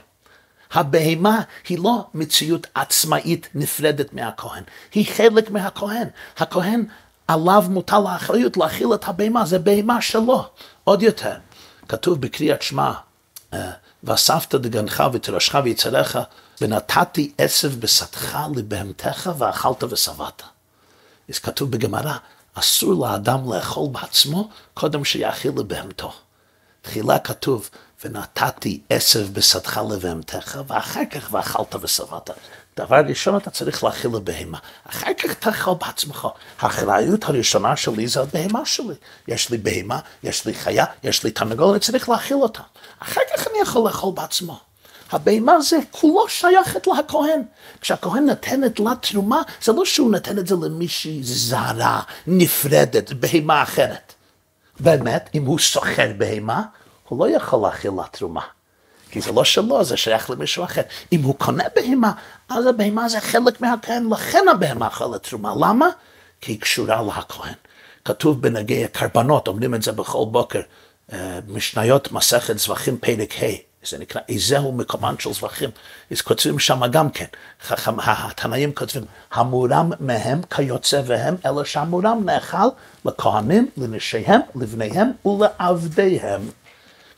הבהמה 0.74 1.42
היא 1.68 1.80
לא 1.80 2.06
מציאות 2.14 2.68
עצמאית 2.76 3.48
נפרדת 3.56 4.14
מהכהן, 4.14 4.64
היא 4.94 5.08
חלק 5.14 5.52
מהכהן. 5.52 6.08
הכהן 6.38 6.86
עליו 7.28 7.66
מוטל 7.70 8.08
האחריות 8.08 8.58
להכיל 8.58 8.94
את 8.94 9.08
הבהמה, 9.08 9.46
זה 9.46 9.60
בהמה 9.60 10.02
שלו. 10.02 10.46
עוד 10.84 11.04
יותר, 11.04 11.36
כתוב 11.88 12.22
בקריאת 12.22 12.62
שמע, 12.62 12.92
אה, 13.54 13.72
ואספת 14.04 14.56
דגנך 14.56 15.04
ותרשך 15.14 15.56
ויצריך, 15.64 16.20
ונתתי 16.62 17.32
עשב 17.38 17.80
בשדך 17.80 18.38
לבהמתך 18.56 19.30
ואכלת 19.38 19.84
ושבעת. 19.84 20.42
אז 21.30 21.40
כתוב 21.40 21.72
בגמרא, 21.72 22.14
אסור 22.54 23.06
לאדם 23.06 23.54
לאכול 23.54 23.90
בעצמו 23.92 24.50
קודם 24.74 25.06
שיאכיל 25.06 25.52
לבהמתו. 25.58 26.14
תחילה 26.82 27.20
כתוב, 27.20 27.70
ונתתי 28.06 28.82
עשב 28.90 29.34
בשדך 29.34 29.82
לבהמתך, 29.92 30.60
ואחר 30.68 31.02
כך 31.12 31.28
ואכלת 31.32 31.76
ושבעת. 31.82 32.30
דבר 32.78 33.02
ראשון 33.08 33.38
אתה 33.38 33.50
צריך 33.50 33.84
להאכיל 33.84 34.12
לבהמה, 34.16 34.58
אחר 34.90 35.14
כך 35.20 35.34
תאכול 35.34 35.74
בעצמך. 35.82 36.28
האחריות 36.60 37.24
הראשונה 37.24 37.76
שלי 37.76 38.08
זה 38.08 38.22
הבהמה 38.22 38.66
שלי. 38.66 38.96
יש 39.28 39.50
לי 39.50 39.58
בהמה, 39.58 40.00
יש 40.24 40.46
לי 40.46 40.54
חיה, 40.54 40.86
יש 41.04 41.24
לי 41.24 41.32
תנגול, 41.32 41.70
אני 41.70 41.80
צריך 41.80 42.10
להאכיל 42.10 42.38
אותה. 42.38 42.62
אחר 43.00 43.22
כך 43.34 43.48
אני 43.48 43.60
יכול 43.62 43.88
לאכול 43.88 44.14
בעצמו. 44.16 44.60
הבהמה 45.12 45.62
זה 45.62 45.78
כולו 45.92 46.30
שייכת 46.30 46.88
לכהן. 46.88 47.42
כשהכהן 47.82 48.26
נותן 48.26 48.64
את 48.64 48.80
לה 48.80 48.94
תרומה, 49.02 49.42
זה 49.64 49.72
לא 49.72 49.86
שהוא 49.86 50.12
נותן 50.12 50.40
את 50.40 50.48
זה 50.48 50.56
למישהי 50.56 51.20
זרה, 51.24 52.02
נפרדת, 52.28 53.14
בהמה 53.14 53.64
אחרת. 53.64 54.14
באמת, 54.80 55.30
אם 55.36 55.46
הוא 55.46 55.60
סוחר 55.60 56.12
בהמה, 56.18 56.64
הוא 57.08 57.20
לא 57.20 57.36
יכול 57.36 57.60
להכיל 57.62 57.92
לה 57.98 58.04
תרומה. 58.12 58.42
כי 59.12 59.22
זה 59.22 59.32
לא 59.32 59.44
שלו, 59.44 59.84
זה 59.84 59.98
שייך 59.98 60.30
למישהו 60.30 60.64
אחר. 60.64 60.82
אם 61.12 61.24
הוא 61.24 61.36
קונה 61.38 61.64
בהמה, 61.76 62.12
אז 62.50 62.66
הבהמה 62.66 63.10
זה 63.10 63.20
חלק 63.20 63.62
מהכהן, 63.62 64.10
לכן 64.14 64.46
הבהמה 64.52 64.88
אכלת 64.88 65.24
תרומה. 65.24 65.54
למה? 65.60 65.88
כי 66.42 66.52
היא 66.52 66.62
קשורה 66.62 67.02
לכהן. 67.02 67.54
כתוב 68.06 68.42
בנגי 68.42 68.86
הקרבנות, 68.86 69.48
אומרים 69.48 69.76
את 69.76 69.84
זה 69.84 69.92
בכל 69.92 70.26
בוקר, 70.32 70.62
אה, 71.14 71.40
משניות 71.48 72.12
מסכת 72.12 72.58
זבחים 72.58 72.98
פרק 72.98 73.34
ה'. 73.44 73.74
זה 73.86 73.98
נקרא 73.98 74.22
איזהו 74.30 74.72
מקומן 74.72 75.16
של 75.20 75.34
זבחים. 75.34 75.70
אז 76.12 76.22
כותבים 76.22 76.60
שם 76.60 76.82
גם 76.92 77.10
כן, 77.10 77.26
התנאים 77.70 78.74
כותבים, 78.74 79.04
המורם 79.32 79.92
מהם 80.00 80.42
כיוצא 80.50 81.02
והם, 81.06 81.36
אלא 81.46 81.64
שהמורם 81.64 82.22
נאכל 82.26 82.68
לכהנים, 83.06 83.70
לנשיהם, 83.78 84.42
לבניהם 84.56 85.12
ולעבדיהם. 85.26 86.42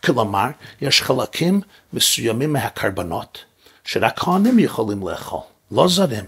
כלומר, 0.06 0.48
יש 0.82 1.02
חלקים 1.02 1.62
מסוימים 1.94 2.54
מהקרבנות 2.54 3.38
שרק 3.84 4.20
כהנים 4.20 4.60
יכולים 4.60 5.08
לאכול, 5.08 5.40
לא 5.72 5.88
זרים. 5.88 6.26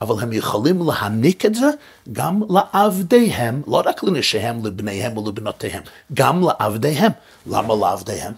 אבל 0.00 0.22
הם 0.22 0.32
יכולים 0.32 0.86
להעניק 0.86 1.46
את 1.46 1.54
זה 1.54 1.66
גם 2.12 2.42
לעבדיהם, 2.50 3.62
לא 3.66 3.82
רק 3.86 4.02
לנשיהם, 4.02 4.66
לבניהם 4.66 5.18
ולבנותיהם, 5.18 5.82
גם 6.14 6.42
לעבדיהם. 6.42 7.12
למה 7.46 7.74
לעבדיהם? 7.80 8.32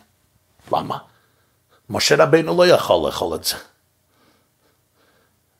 למה? 0.72 0.98
משה 1.90 2.14
רבינו 2.18 2.56
לא 2.56 2.66
יכול 2.66 3.06
לאכול 3.06 3.34
את 3.34 3.44
זה. 3.44 3.54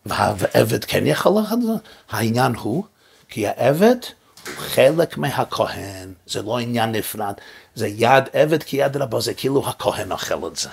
והעבד 0.07 0.85
כן 0.85 1.07
יכול 1.07 1.41
לאכול 1.41 1.59
את 1.59 1.63
זה. 1.63 1.73
העניין 2.11 2.55
הוא, 2.55 2.85
כי 3.29 3.47
העבד 3.47 3.97
הוא 4.47 4.55
חלק 4.57 5.19
מהכהן, 5.19 6.13
זה 6.27 6.43
לא 6.43 6.59
עניין 6.59 6.93
נפרד, 6.93 7.35
זה 7.75 7.89
יד 7.89 8.25
עבד 8.33 8.63
כיד 8.63 8.97
רבו, 8.97 9.21
זה 9.21 9.35
כאילו 9.35 9.69
הכהן 9.69 10.13
אוכל 10.13 10.47
את 10.47 10.57
זה. 10.57 10.69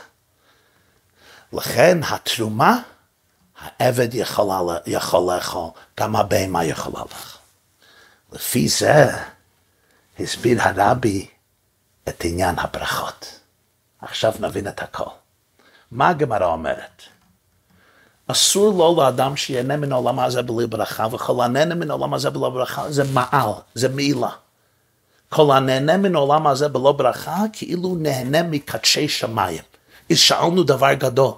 לכן 1.54 1.98
התרומה, 2.10 2.80
העבד 3.60 4.14
יכול, 4.14 4.78
יכול 4.86 5.34
לאכול, 5.36 5.70
גם 6.00 6.16
הבהמה 6.16 6.66
יכולה 6.66 7.00
לאכול. 7.00 7.42
לפי 8.32 8.68
זה 8.68 9.06
הסביר 10.20 10.62
הרבי 10.62 11.28
את 12.10 12.26
עניין 12.26 12.60
הברכות. 12.60 13.40
עכשיו 14.02 14.34
נבין 14.40 14.68
את 14.68 14.82
הכל. 14.82 15.10
מה 15.92 16.10
הגמרא 16.10 16.46
אומרת? 16.46 17.02
אסור 18.28 18.78
לו 18.78 19.02
לאדם 19.02 19.38
שיהנה 19.38 19.78
מן 19.78 19.92
העולם 19.92 20.20
הזה 20.20 20.42
בלי 20.42 20.68
ברכה, 20.68 21.08
וכל 21.12 21.44
הנהנה 21.44 21.76
מן 21.76 21.90
העולם 21.90 22.14
הזה 22.14 22.30
בלא 22.30 22.50
ברכה 22.50 22.92
זה 22.92 23.04
מעל, 23.14 23.50
זה 23.74 23.90
מעילה. 23.90 24.30
כל 25.30 25.58
הנהנה 25.58 25.98
מן 25.98 26.16
העולם 26.16 26.48
הזה 26.48 26.68
בלא 26.68 26.92
ברכה, 26.92 27.38
כאילו 27.54 27.96
נהנה 28.00 28.44
מקדשי 28.44 29.08
שמיים. 29.08 29.62
אז 30.12 30.18
שאלנו 30.18 30.64
דבר 30.64 30.94
גדול. 30.94 31.32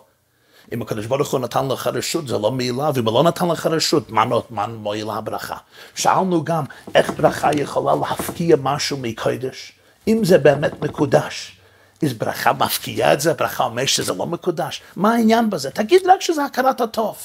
אם 0.74 0.82
הקדוש 0.82 1.06
ברוך 1.06 1.32
הוא 1.32 1.40
נתן 1.40 1.68
לך 1.68 1.88
רשות, 1.88 2.28
זה 2.28 2.38
לא 2.38 2.52
מעילה, 2.52 2.92
ואם 2.94 3.06
לא 3.06 3.24
נתן 3.24 3.48
לך 3.48 3.66
רשות, 3.66 4.10
מה, 4.10 4.26
מה 4.50 4.68
מועילה 4.68 5.14
הברכה? 5.14 5.58
שאלנו 5.96 6.44
גם, 6.44 6.64
איך 6.96 7.12
ברכה 7.18 7.50
יכולה 7.56 7.96
להפקיע 7.96 8.56
משהו 8.62 8.98
מקודש, 8.98 9.72
אם 10.08 10.26
זה 10.26 10.38
באמת 10.38 10.82
מקודש. 10.82 11.56
אז 12.04 12.14
ברכה 12.14 12.54
מפקיעה 12.54 13.14
את 13.14 13.22
זה, 13.22 13.34
ברכה 13.34 13.64
אומר 13.64 13.86
שזה 13.86 14.14
לא 14.14 14.26
מקודש. 14.26 14.82
מה 14.96 15.14
העניין 15.14 15.50
בזה? 15.50 15.72
תגיד 15.72 16.02
רק 16.08 16.22
שזה 16.22 16.46
הכרת 16.46 16.82
הטוב. 16.82 17.18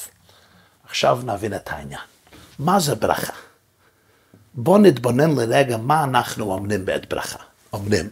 עכשיו 0.89 1.19
נבין 1.25 1.55
את 1.55 1.69
העניין. 1.73 2.01
מה 2.59 2.81
זה 2.81 2.95
ברכה? 2.95 3.33
בואו 4.55 4.79
נתבונן 4.79 5.31
לרגע 5.31 5.77
מה 5.77 6.05
אנחנו 6.05 6.53
אומרים 6.53 6.85
בעת 6.85 7.09
ברכה. 7.09 7.39
אומרים, 7.73 8.11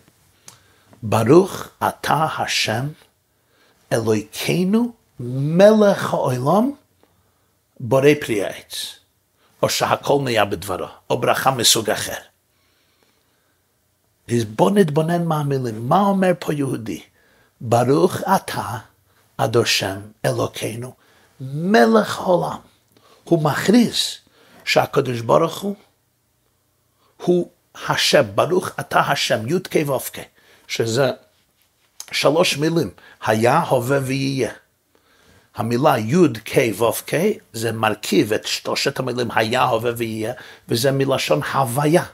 ברוך 1.02 1.68
אתה 1.88 2.26
השם 2.38 2.88
אלוהינו 3.92 4.92
מלך 5.20 6.14
העולם 6.14 6.70
בורא 7.80 8.08
פרי 8.20 8.44
העץ, 8.44 8.96
או 9.62 9.68
שהכל 9.68 10.18
נהיה 10.24 10.44
בדברו, 10.44 10.86
או 11.10 11.20
ברכה 11.20 11.50
מסוג 11.50 11.90
אחר. 11.90 12.16
אז 14.28 14.44
בוא 14.44 14.70
נתבונן 14.70 15.24
מה 15.24 15.40
המילים, 15.40 15.88
מה 15.88 16.00
אומר 16.00 16.32
פה 16.38 16.54
יהודי? 16.54 17.02
ברוך 17.60 18.16
אתה, 18.36 18.78
אדושם 19.36 20.00
אלוקינו, 20.24 20.94
מלך 21.40 22.18
העולם. 22.18 22.58
הוא 23.24 23.42
מכריז 23.42 23.96
שהקדוש 24.64 25.20
ברוך 25.20 25.60
הוא 25.60 25.76
הוא 27.24 27.48
השם, 27.88 28.22
ברוך 28.34 28.70
אתה 28.80 29.00
השם, 29.00 29.48
י"ק 29.48 29.74
ו"ק, 29.86 30.18
שזה 30.68 31.10
שלוש 32.12 32.56
מילים, 32.56 32.90
היה, 33.26 33.60
הווה 33.60 33.98
ויהיה. 34.02 34.50
המילה 35.56 35.98
י"ק 35.98 36.50
ו"ק 36.78 37.10
זה 37.52 37.72
מרכיב 37.72 38.32
את 38.32 38.46
שלושת 38.46 38.98
המילים 38.98 39.28
היה, 39.34 39.62
הווה 39.62 39.92
ויהיה, 39.96 40.32
וזה 40.68 40.92
מלשון 40.92 41.40
הוויה. 41.42 42.04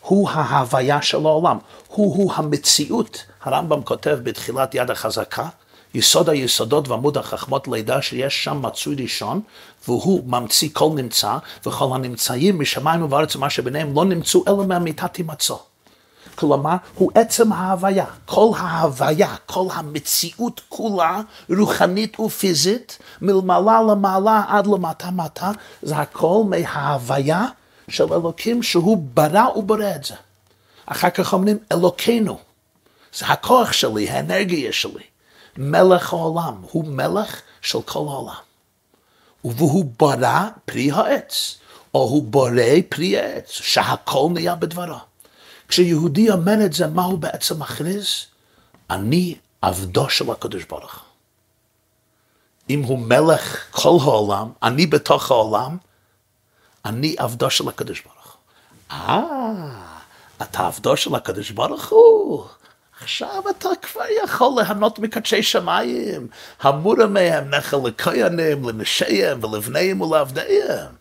הוא 0.00 0.30
ההוויה 0.30 1.02
של 1.02 1.16
העולם, 1.16 1.58
הוא-הוא 1.86 2.32
המציאות. 2.34 3.24
הרמב"ם 3.42 3.82
כותב 3.82 4.18
בתחילת 4.22 4.74
יד 4.74 4.90
החזקה, 4.90 5.48
יסוד 5.94 6.28
היסודות 6.28 6.88
ועמוד 6.88 7.16
החכמות 7.16 7.68
לידע 7.68 8.02
שיש 8.02 8.44
שם 8.44 8.62
מצוי 8.62 8.96
ראשון, 9.02 9.40
והוא 9.88 10.22
ממציא 10.26 10.68
כל 10.72 10.90
נמצא, 10.94 11.36
וכל 11.66 11.88
הנמצאים 11.94 12.60
משמיים 12.60 13.02
ובארץ 13.02 13.36
ומה 13.36 13.50
שביניהם 13.50 13.94
לא 13.94 14.04
נמצאו 14.04 14.44
אלא 14.48 14.66
מהמיטת 14.66 15.16
הימצאו. 15.16 15.58
כלומר, 16.34 16.76
הוא 16.94 17.10
עצם 17.14 17.52
ההוויה. 17.52 18.04
כל 18.26 18.50
ההוויה, 18.56 19.36
כל 19.46 19.66
המציאות 19.72 20.60
כולה, 20.68 21.20
רוחנית 21.58 22.20
ופיזית, 22.20 22.98
מלמעלה 23.22 23.82
למעלה 23.82 24.42
עד 24.48 24.66
למטה 24.66 25.10
מטה, 25.10 25.50
זה 25.82 25.96
הכל 25.96 26.42
מההוויה 26.48 27.46
של 27.88 28.12
אלוקים 28.12 28.62
שהוא 28.62 28.98
ברא 29.14 29.48
ובורא 29.56 29.90
את 29.96 30.04
זה. 30.04 30.14
אחר 30.86 31.10
כך 31.10 31.32
אומרים 31.32 31.58
אלוקינו, 31.72 32.38
זה 33.18 33.26
הכוח 33.26 33.72
שלי, 33.72 34.10
האנרגיה 34.10 34.72
שלי. 34.72 35.07
מלך 35.58 36.12
העולם, 36.12 36.54
הוא 36.70 36.84
מלך 36.84 37.40
של 37.62 37.82
כל 37.82 37.98
העולם. 37.98 38.34
והוא 39.44 39.92
ברא 39.98 40.48
פרי 40.64 40.90
העץ, 40.90 41.58
או 41.94 42.02
הוא 42.02 42.22
בורא 42.22 42.62
פרי 42.88 43.18
העץ, 43.18 43.50
שהכל 43.50 44.28
נהיה 44.32 44.54
בדברו. 44.54 44.98
כשיהודי 45.68 46.30
אומר 46.30 46.64
את 46.64 46.72
זה, 46.72 46.86
מה 46.86 47.04
הוא 47.04 47.18
בעצם 47.18 47.58
מכריז? 47.58 48.06
אני 48.90 49.34
עבדו 49.62 50.10
של 50.10 50.30
הקדוש 50.30 50.64
ברוך 50.64 50.94
הוא. 50.94 51.04
אם 52.70 52.82
הוא 52.82 52.98
מלך 52.98 53.66
כל 53.70 53.96
העולם, 54.02 54.50
אני 54.62 54.86
בתוך 54.86 55.30
העולם, 55.30 55.76
אני 56.84 57.14
עבדו 57.18 57.50
של 57.50 57.68
הקדוש 57.68 58.02
ברוך 58.02 58.32
הוא. 58.32 58.98
אה, 58.98 59.82
אתה 60.42 60.66
עבדו 60.66 60.96
של 60.96 61.14
הקדוש 61.14 61.50
ברוך 61.50 61.88
הוא. 61.88 62.44
עכשיו 63.02 63.42
אתה 63.50 63.68
כבר 63.82 64.04
יכול 64.24 64.52
ליהנות 64.62 64.98
מקדשי 64.98 65.42
שמיים, 65.42 66.28
המורה 66.60 67.06
מהם 67.06 67.50
נחל 67.50 67.76
לכהנים, 67.84 68.68
לנשיהם 68.68 69.44
ולבניהם 69.44 70.00
ולעבדיהם. 70.00 70.98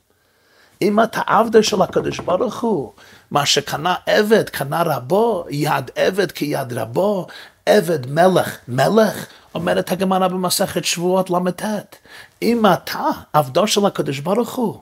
אם 0.81 1.03
אתה 1.03 1.21
עבדה 1.27 1.63
של 1.63 1.81
הקדוש 1.81 2.19
ברוך 2.19 2.61
הוא, 2.61 2.93
מה 3.31 3.45
שקנה 3.45 3.95
עבד, 4.05 4.49
קנה 4.49 4.83
רבו, 4.85 5.45
יד 5.49 5.91
עבד 5.95 6.31
כיד 6.31 6.73
רבו, 6.73 7.27
עבד 7.65 8.11
מלך, 8.11 8.57
מלך, 8.67 9.25
אומרת 9.55 9.91
הגמרא 9.91 10.27
במסכת 10.27 10.85
שבועות 10.85 11.29
ל"ט. 11.29 11.63
אם 12.41 12.65
אתה 12.73 13.09
עבדו 13.33 13.67
של 13.67 13.85
הקדוש 13.85 14.19
ברוך 14.19 14.55
הוא, 14.55 14.81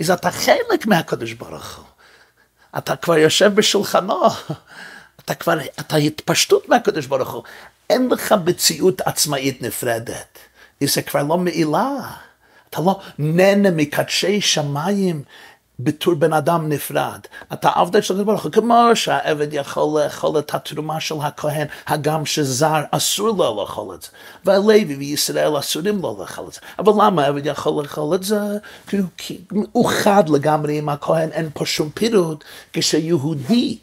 אז 0.00 0.10
אתה 0.10 0.30
חלק 0.30 0.86
מהקדוש 0.86 1.32
ברוך 1.32 1.76
הוא. 1.76 1.84
אתה 2.78 2.96
כבר 2.96 3.16
יושב 3.16 3.54
בשולחנו, 3.54 4.22
אתה 5.26 5.34
כבר, 5.34 5.58
אתה 5.80 5.96
התפשטות 5.96 6.68
מהקדוש 6.68 7.06
ברוך 7.06 7.32
הוא. 7.32 7.42
אין 7.90 8.08
לך 8.08 8.34
מציאות 8.44 9.00
עצמאית 9.00 9.62
נפרדת. 9.62 10.38
זה 10.80 11.02
כבר 11.02 11.22
לא 11.22 11.38
מעילה. 11.38 12.12
אתה 12.70 12.80
לא 12.80 13.00
נהנה 13.18 13.70
מקדשי 13.70 14.40
שמיים 14.40 15.22
בתור 15.80 16.14
בן 16.14 16.32
אדם 16.32 16.68
נפרד. 16.68 17.20
אתה 17.52 17.70
עבד 17.74 18.02
של 18.02 18.14
הקדוש 18.14 18.26
ברוך 18.26 18.42
הוא, 18.42 18.52
כמו 18.52 18.90
שהעבד 18.94 19.48
יכול 19.52 20.00
לאכול 20.00 20.38
את 20.38 20.54
התרומה 20.54 21.00
של 21.00 21.14
הכהן, 21.20 21.66
הגם 21.86 22.26
שזר 22.26 22.82
אסור 22.90 23.28
לו 23.28 23.60
לאכול 23.60 23.94
את 23.94 24.02
זה. 24.02 24.08
והלוי 24.44 24.96
וישראל 24.98 25.58
אסורים 25.58 25.98
לו 26.02 26.16
לאכול 26.20 26.44
את 26.48 26.52
זה. 26.52 26.60
אבל 26.78 26.92
למה 27.04 27.24
העבד 27.24 27.46
יכול 27.46 27.82
לאכול 27.82 28.14
את 28.14 28.22
זה? 28.22 28.40
כי 29.16 29.40
הוא 29.72 29.90
חד 29.90 30.28
לגמרי 30.28 30.78
עם 30.78 30.88
הכהן, 30.88 31.28
אין 31.32 31.50
פה 31.54 31.66
שום 31.66 31.90
פירוט. 31.90 32.44
כשיהודי 32.72 33.78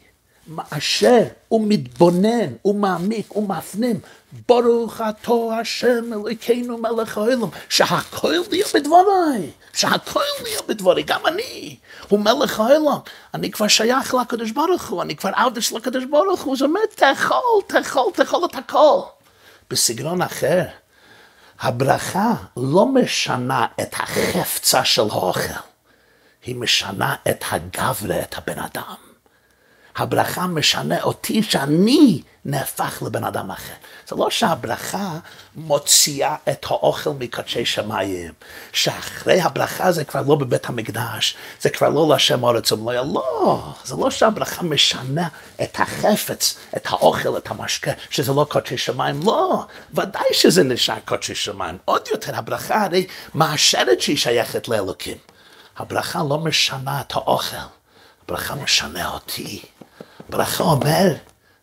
מאשר 0.46 1.22
ומתבונן 1.50 2.52
ומעמיק 2.64 3.36
ומפנים 3.36 4.00
ברוך 4.48 5.00
אתה 5.00 5.32
השם 5.60 6.12
אלוקינו 6.12 6.78
מלך 6.78 7.18
העולם 7.18 7.48
שהכל 7.68 8.34
נהיה 8.50 8.66
בדבריי 8.74 9.50
שהכל 9.72 10.20
נהיה 10.42 10.58
בדבריי 10.68 11.02
גם 11.02 11.26
אני 11.26 11.76
הוא 12.08 12.20
מלך 12.20 12.60
העולם 12.60 12.98
אני 13.34 13.50
כבר 13.50 13.68
שייך 13.68 14.14
לקדוש 14.14 14.50
ברוך 14.50 14.88
הוא 14.88 15.02
אני 15.02 15.16
כבר 15.16 15.30
עבד 15.34 15.60
של 15.60 15.76
הקדוש 15.76 16.04
ברוך 16.04 16.42
הוא 16.42 16.56
זאת 16.56 16.68
אומרת 16.68 16.94
תאכול 16.94 17.62
תאכול 17.66 18.12
תאכול 18.14 18.44
את 18.44 18.54
הכל 18.54 19.00
בסגנון 19.70 20.22
אחר 20.22 20.64
הברכה 21.60 22.34
לא 22.56 22.86
משנה 22.86 23.66
את 23.80 23.94
החפצה 23.94 24.84
של 24.84 25.02
האוכל 25.02 25.54
היא 26.44 26.56
משנה 26.56 27.14
את 27.28 27.44
הגברה, 27.50 28.20
את 28.20 28.38
הבן 28.38 28.58
אדם. 28.58 29.13
הברכה 29.96 30.46
משנה 30.46 31.02
אותי 31.02 31.42
שאני 31.42 32.22
נהפך 32.44 33.02
לבן 33.06 33.24
אדם 33.24 33.50
אחר. 33.50 33.72
זה 34.08 34.16
לא 34.16 34.30
שהברכה 34.30 35.18
מוציאה 35.56 36.36
את 36.48 36.64
האוכל 36.64 37.10
מקדשי 37.10 37.64
שמיים, 37.64 38.32
שאחרי 38.72 39.40
הברכה 39.40 39.92
זה 39.92 40.04
כבר 40.04 40.22
לא 40.28 40.34
בבית 40.34 40.68
המקדש, 40.68 41.36
זה 41.60 41.70
כבר 41.70 41.88
לא 41.88 42.14
לשם 42.14 42.44
ארץ 42.44 42.72
ומלויה, 42.72 43.02
לא, 43.02 43.72
זה 43.84 43.96
לא 43.96 44.10
שהברכה 44.10 44.62
משנה 44.62 45.28
את 45.62 45.80
החפץ, 45.80 46.58
את 46.76 46.86
האוכל, 46.86 47.38
את 47.38 47.50
המשקה, 47.50 47.92
שזה 48.10 48.32
לא 48.32 48.46
קודשי 48.50 48.78
שמיים, 48.78 49.20
לא, 49.24 49.64
ודאי 49.94 50.28
שזה 50.32 50.62
נשאר 50.62 50.98
קודשי 51.04 51.34
שמיים. 51.34 51.78
עוד 51.84 52.02
יותר, 52.10 52.36
הברכה 52.36 52.84
הרי 52.84 53.06
מאשרת 53.34 54.00
שהיא 54.00 54.16
שייכת 54.16 54.68
לאלוקים. 54.68 55.16
הברכה 55.76 56.22
לא 56.28 56.38
משנה 56.38 57.00
את 57.00 57.12
האוכל, 57.12 57.56
הברכה 58.24 58.54
משנה 58.54 59.08
אותי. 59.08 59.62
ברכה 60.34 60.64
אומר, 60.64 61.14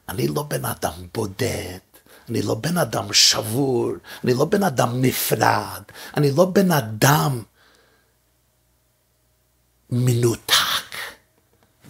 אני 0.09 0.27
לא 0.27 0.43
בן 0.43 0.65
אדם 0.65 0.93
בודד, 1.13 1.79
אני 2.29 2.41
לא 2.41 2.55
בן 2.55 2.77
אדם 2.77 3.13
שבור, 3.13 3.91
אני 4.23 4.33
לא 4.33 4.45
בן 4.45 4.63
אדם 4.63 5.01
נפרד, 5.01 5.81
אני 6.17 6.31
לא 6.31 6.45
בן 6.45 6.71
אדם 6.71 7.43
מנותק. 9.89 10.95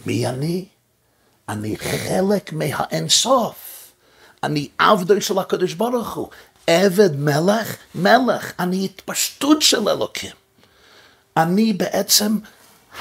מי 0.06 0.28
אני? 0.28 0.65
אני 1.50 1.78
חלק 1.78 2.54
מהאינסוף. 2.54 3.91
אני 4.44 4.70
עבדו 4.78 5.22
של 5.22 5.39
הקדוש 5.39 5.74
ברוך 5.74 6.13
הוא. 6.13 6.30
עבד 6.67 7.15
מלך, 7.15 7.76
מלך. 7.96 8.52
אני 8.60 8.86
התפשטות 8.86 9.62
של 9.62 9.89
אלוקים. 9.89 10.36
אני 11.38 11.74
בעצם 11.74 12.38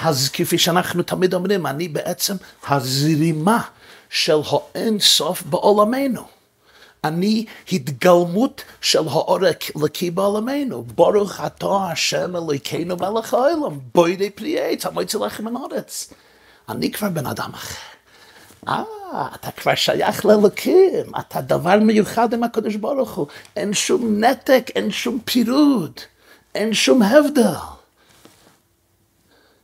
אז 0.02 0.28
כפי 0.32 0.58
שאנחנו 0.58 1.02
תמיד 1.02 1.34
אומרים, 1.34 1.66
אני 1.66 1.88
בעצם 1.88 2.36
הזרימה 2.68 3.62
של 4.10 4.40
האין 4.50 4.98
סוף 4.98 5.42
בעולמנו. 5.42 6.22
אני 7.04 7.44
התגלמות 7.72 8.62
של 8.80 9.08
העורק 9.08 9.64
לקי 9.76 10.10
בעולמנו. 10.10 10.82
ברוך 10.82 11.40
אתה 11.46 11.66
השם 11.66 12.36
אלוקינו 12.36 12.96
מלך 12.96 13.34
העולם, 13.34 13.78
בואי 13.94 14.16
די 14.16 14.30
פרי 14.30 14.60
עץ, 14.60 14.86
המועצה 14.86 15.18
לכם 15.18 15.44
מן 15.44 15.56
הארץ. 15.56 16.12
אני 16.68 16.92
כבר 16.92 17.08
בן 17.08 17.26
אדם 17.26 17.50
אחר. 17.54 17.90
אה, 18.68 18.82
אתה 19.34 19.50
כבר 19.50 19.74
שייך 19.74 20.26
לאלוקים, 20.26 21.04
אתה 21.20 21.40
דבר 21.40 21.76
מיוחד 21.76 22.34
עם 22.34 22.42
הקדוש 22.42 22.76
ברוך 22.76 23.14
הוא. 23.14 23.26
אין 23.56 23.74
שום 23.74 24.24
נתק, 24.24 24.70
אין 24.74 24.90
שום 24.90 25.18
פירוד, 25.24 25.92
אין 26.54 26.74
שום 26.74 27.02
הבדל. 27.02 27.79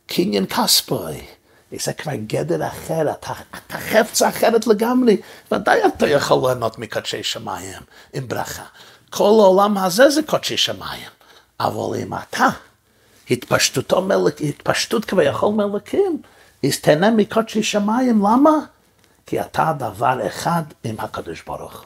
קניין 0.07 0.45
כספוי. 0.45 1.25
זה 1.71 1.93
כבר 1.93 2.15
גדר 2.15 2.67
אחר, 2.67 3.11
אתה, 3.11 3.33
אתה 3.51 3.77
חפצה 3.77 4.29
אחרת 4.29 4.67
לגמרי. 4.67 5.17
ודאי 5.51 5.79
אתה 5.87 6.07
יכול 6.07 6.47
ליהנות 6.47 6.79
מקדשי 6.79 7.23
שמיים 7.23 7.81
עם 8.13 8.27
ברכה. 8.27 8.63
כל 9.09 9.23
העולם 9.23 9.77
הזה 9.77 10.09
זה 10.09 10.21
קודשי 10.23 10.57
שמיים. 10.57 11.09
אבל 11.59 11.99
אם 11.99 12.13
אתה, 12.13 12.47
התפשטותו 13.29 14.01
מלך, 14.01 14.41
התפשטות 14.41 15.05
כביכול 15.05 15.53
מלכים, 15.53 16.21
אז 16.65 16.79
תהנה 16.79 17.11
מקודשי 17.11 17.63
שמיים, 17.63 18.19
למה? 18.19 18.51
כי 19.25 19.41
אתה 19.41 19.73
דבר 19.77 20.27
אחד 20.27 20.63
עם 20.83 20.95
הקדוש 20.99 21.41
ברוך. 21.41 21.85